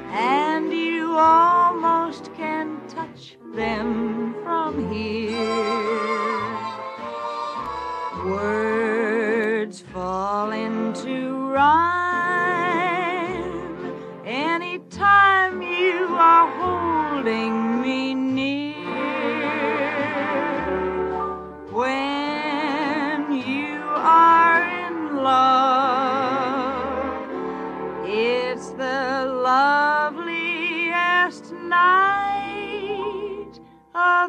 and 0.10 0.74
you 0.74 1.16
almost 1.16 2.34
can 2.34 2.82
touch 2.88 3.38
them 3.54 4.34
from 4.44 4.92
here. 4.92 5.38
Words 8.26 9.82
fall 9.94 10.52
into 10.52 11.52
rhyme 11.52 12.74
anytime 14.26 15.62
you 15.62 16.16
are 16.18 16.48
holding 16.58 17.80
me 17.84 18.16
near. 18.16 18.47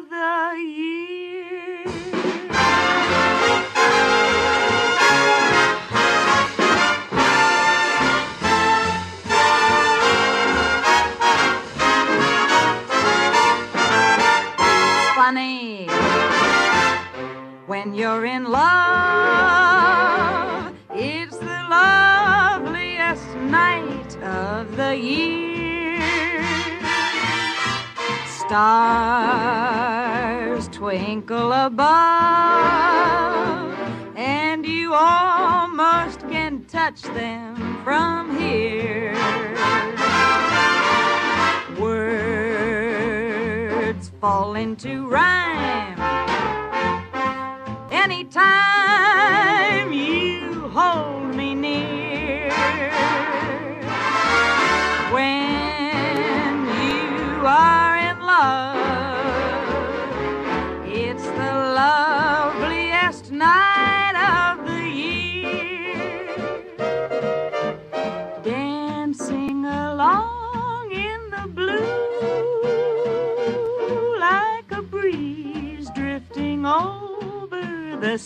The 0.07 0.55
year. 0.57 0.98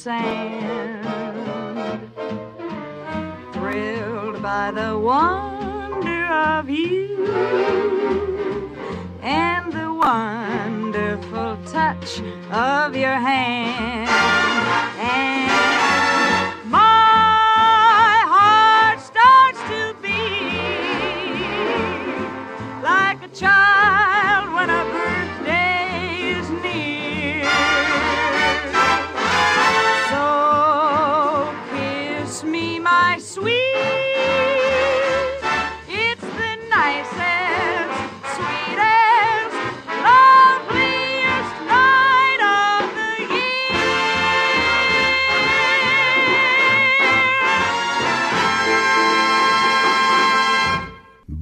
Sand. 0.04 1.06
Thrilled 3.54 4.42
by 4.42 4.72
the 4.72 5.00
wonder 5.00 6.26
of 6.26 6.70
you 6.70 7.83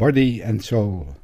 Body 0.01 0.41
and 0.41 0.63
Soul. 0.63 1.15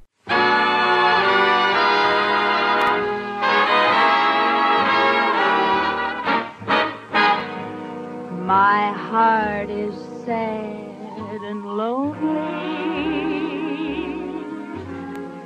My 8.46 8.94
heart 8.94 9.72
is 9.72 9.96
sad 10.26 11.42
and 11.42 11.66
lonely. 11.66 12.38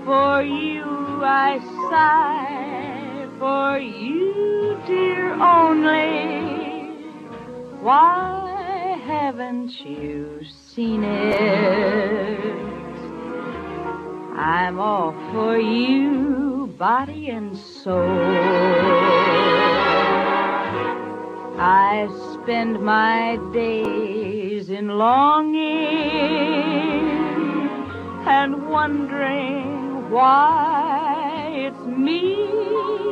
For 0.03 0.41
you 0.43 0.83
I 1.23 1.59
sigh, 1.89 3.29
for 3.39 3.77
you, 3.79 4.77
dear, 4.85 5.31
only. 5.41 6.97
Why 7.79 8.99
haven't 9.05 9.71
you 9.85 10.41
seen 10.73 11.05
it? 11.05 12.40
I'm 14.41 14.79
all 14.79 15.11
for 15.31 15.55
you, 15.55 16.73
body 16.79 17.29
and 17.29 17.55
soul. 17.55 18.17
I 21.59 22.09
spend 22.33 22.81
my 22.81 23.37
days 23.53 24.71
in 24.71 24.87
longing 24.87 25.61
and 28.25 28.67
wondering 28.67 30.09
why 30.09 31.67
it's 31.67 31.85
me 31.85 32.33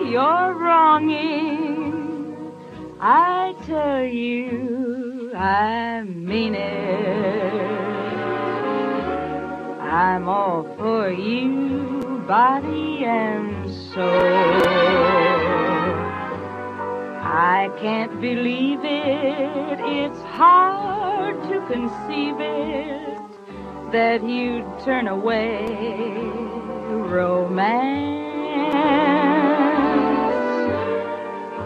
you're 0.10 0.56
wronging. 0.56 2.52
I 3.00 3.54
tell 3.68 4.04
you, 4.04 5.32
I 5.36 6.02
mean 6.02 6.56
it. 6.56 7.89
I'm 9.90 10.30
all 10.30 10.64
for 10.78 11.10
you, 11.10 12.24
body 12.28 13.04
and 13.06 13.68
soul. 13.92 14.06
I 17.22 17.72
can't 17.82 18.22
believe 18.22 18.82
it, 18.84 19.80
it's 19.80 20.22
hard 20.22 21.42
to 21.50 21.60
conceive 21.66 22.36
it 22.40 23.18
that 23.92 24.24
you'd 24.24 24.68
turn 24.86 25.08
away 25.08 25.66
romance. 27.10 28.20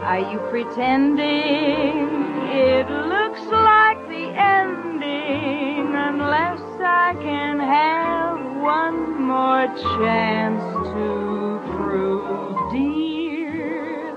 Are 0.01 0.31
you 0.31 0.39
pretending 0.49 2.23
it 2.53 2.89
looks 2.89 3.41
like 3.47 4.07
the 4.07 4.31
ending 4.37 5.93
unless 5.93 6.72
I 7.13 7.15
can 7.21 7.59
have 7.59 8.39
one 8.59 9.21
more 9.21 9.67
chance 9.67 10.63
to 10.93 11.61
prove, 11.77 12.71
dear, 12.71 14.15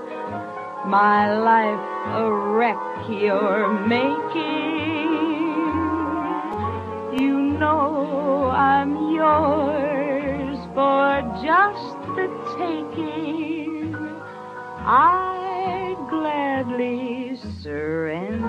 my 0.87 1.37
life 1.37 1.87
a 2.15 2.31
wreck 2.33 2.79
you're 3.07 3.69
making? 3.85 5.13
You 7.21 7.37
know 7.59 8.49
I'm 8.49 9.13
yours 9.13 10.57
for 10.73 11.21
just 11.45 11.99
the 12.15 12.27
taking. 12.57 13.93
I'd 14.79 15.97
gladly 16.09 17.37
surrender 17.61 18.46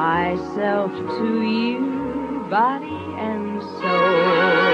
myself 0.00 0.92
to 1.18 1.42
you, 1.42 2.46
body 2.48 3.00
and 3.28 3.62
soul. 3.62 4.70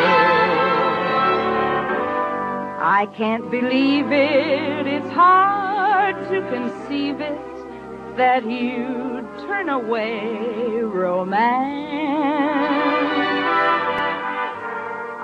I 2.98 3.08
can't 3.16 3.50
believe 3.50 4.12
it, 4.12 4.86
it's 4.86 5.10
hard 5.10 6.14
to 6.30 6.38
conceive 6.54 7.20
it 7.20 7.56
that 8.16 8.48
you'd 8.48 9.26
turn 9.48 9.68
away 9.68 10.20
romance. 10.80 11.26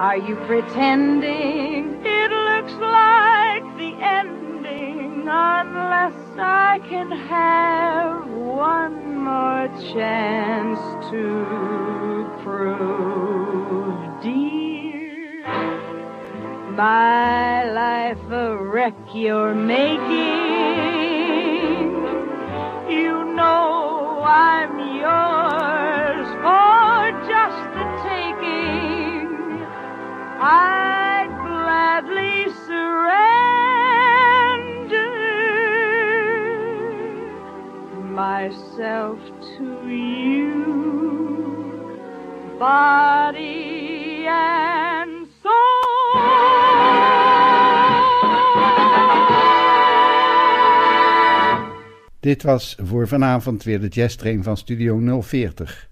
Are 0.09 0.19
you 0.19 0.35
pretending 0.51 2.03
it 2.05 2.31
looks 2.49 2.75
like 2.99 3.65
the 3.83 3.93
ending 4.19 5.29
unless 5.29 6.19
I 6.37 6.81
can 6.91 7.13
have 7.13 8.27
one 8.33 9.12
more 9.25 9.69
chance 9.95 10.81
to 11.11 12.29
prove, 12.43 14.23
dear, 14.23 15.45
my 16.73 17.71
life 17.71 18.19
a 18.31 18.57
wreck 18.57 18.95
you're 19.15 19.55
making? 19.55 20.01
You 22.91 23.25
know 23.35 24.23
I'm 24.25 24.79
yours 25.05 26.27
for 26.43 27.13
just 27.31 27.63
the 27.77 27.85
taking. 28.09 29.63
I'd 30.41 31.02
myself 38.23 39.19
to 39.57 39.67
you, 39.89 40.53
body 42.59 44.27
and 44.29 45.27
soul. 45.43 46.21
Dit 52.21 52.43
was 52.43 52.77
voor 52.83 53.09
vanavond 53.09 53.63
weer 53.63 53.81
de 53.81 53.89
jazztrain 53.89 54.43
van 54.43 54.57
Studio 54.57 55.23
040. 55.23 55.89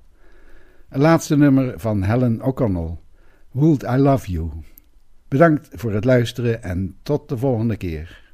Een 0.89 1.01
laatste 1.01 1.37
nummer 1.37 1.79
van 1.79 2.03
Helen 2.03 2.41
O'Connell. 2.41 2.97
Would 3.51 3.83
I 3.83 3.95
Love 3.95 4.31
You. 4.31 4.49
Bedankt 5.27 5.69
voor 5.71 5.93
het 5.93 6.05
luisteren 6.05 6.63
en 6.63 6.97
tot 7.03 7.29
de 7.29 7.37
volgende 7.37 7.77
keer. 7.77 8.28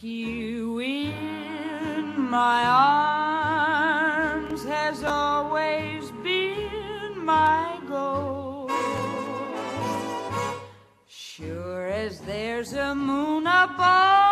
Take 0.00 0.10
you 0.10 0.80
in 0.80 2.18
my 2.30 2.64
arms 4.46 4.64
has 4.64 5.02
always 5.04 6.10
been 6.22 7.24
my 7.24 7.80
goal. 7.88 8.70
Sure 11.06 11.88
as 11.88 12.20
there's 12.20 12.72
a 12.74 12.94
moon 12.94 13.46
above 13.46 14.27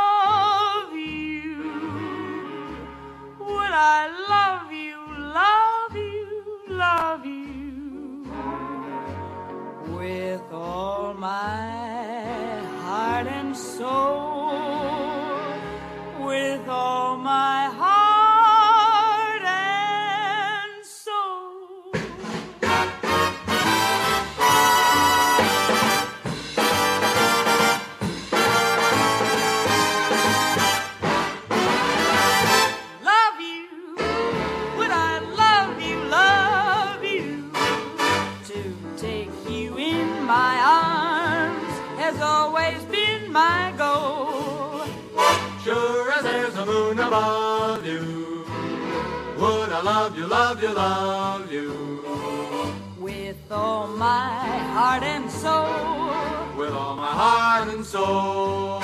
love 50.16 50.16
you, 50.16 50.26
love 50.28 50.62
you, 50.62 50.72
love 50.72 51.52
you? 51.52 52.72
With 52.98 53.36
all 53.50 53.86
my 53.86 54.58
heart 54.74 55.02
and 55.02 55.30
soul, 55.30 56.56
With 56.56 56.72
all 56.72 56.96
my 56.96 57.12
heart 57.22 57.68
and 57.68 57.84
soul. 57.84 58.80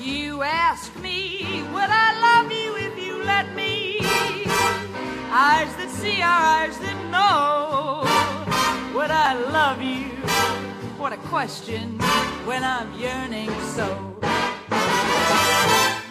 you 0.00 0.42
ask 0.42 0.94
me, 1.00 1.64
would 1.74 1.90
I 1.90 2.08
love 2.26 2.52
you 2.52 2.76
if 2.76 2.98
you 2.98 3.22
let 3.24 3.52
me? 3.54 3.98
Eyes 5.32 5.74
that 5.76 5.90
see 5.90 6.22
are 6.22 6.42
eyes 6.58 6.78
that 6.78 6.98
know. 7.10 8.04
Would 8.96 9.10
I 9.10 9.34
love 9.34 9.82
you? 9.82 10.06
What 10.98 11.12
a 11.12 11.18
question 11.34 11.98
when 12.46 12.62
I'm 12.62 12.92
yearning 12.94 13.50
so. 13.76 13.86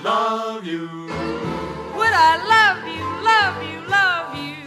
Love 0.03 0.49
love 0.59 0.67
you. 0.67 1.68
I 2.13 2.37
love 2.53 2.81
you, 2.95 3.05
love 3.31 3.57
you, 3.69 3.79
love 3.89 4.35
you? 4.35 4.57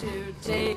To 0.00 0.71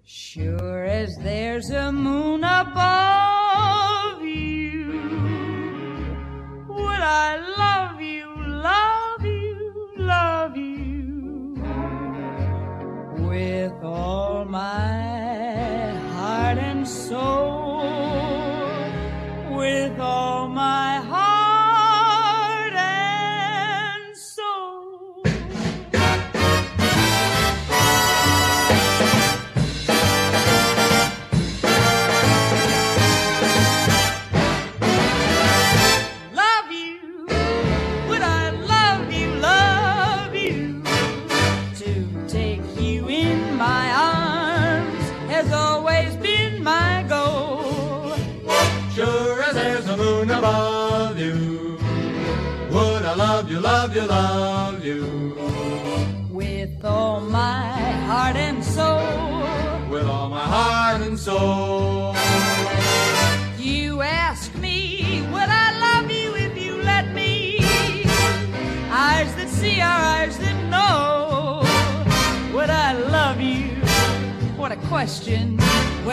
Sure 0.03 0.87
as 0.87 1.18
there's 1.18 1.68
a 1.68 1.93
moon 1.93 2.43
above 2.43 3.36
I 6.99 7.36
love 7.59 8.01
you, 8.01 8.26
love 8.47 9.24
you, 9.24 9.90
love 9.97 10.57
you. 10.57 11.55
With 13.28 13.82
all 13.84 14.44
my 14.44 15.90
heart 16.14 16.59
and 16.59 16.86
soul, 16.88 17.36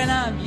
when 0.04 0.43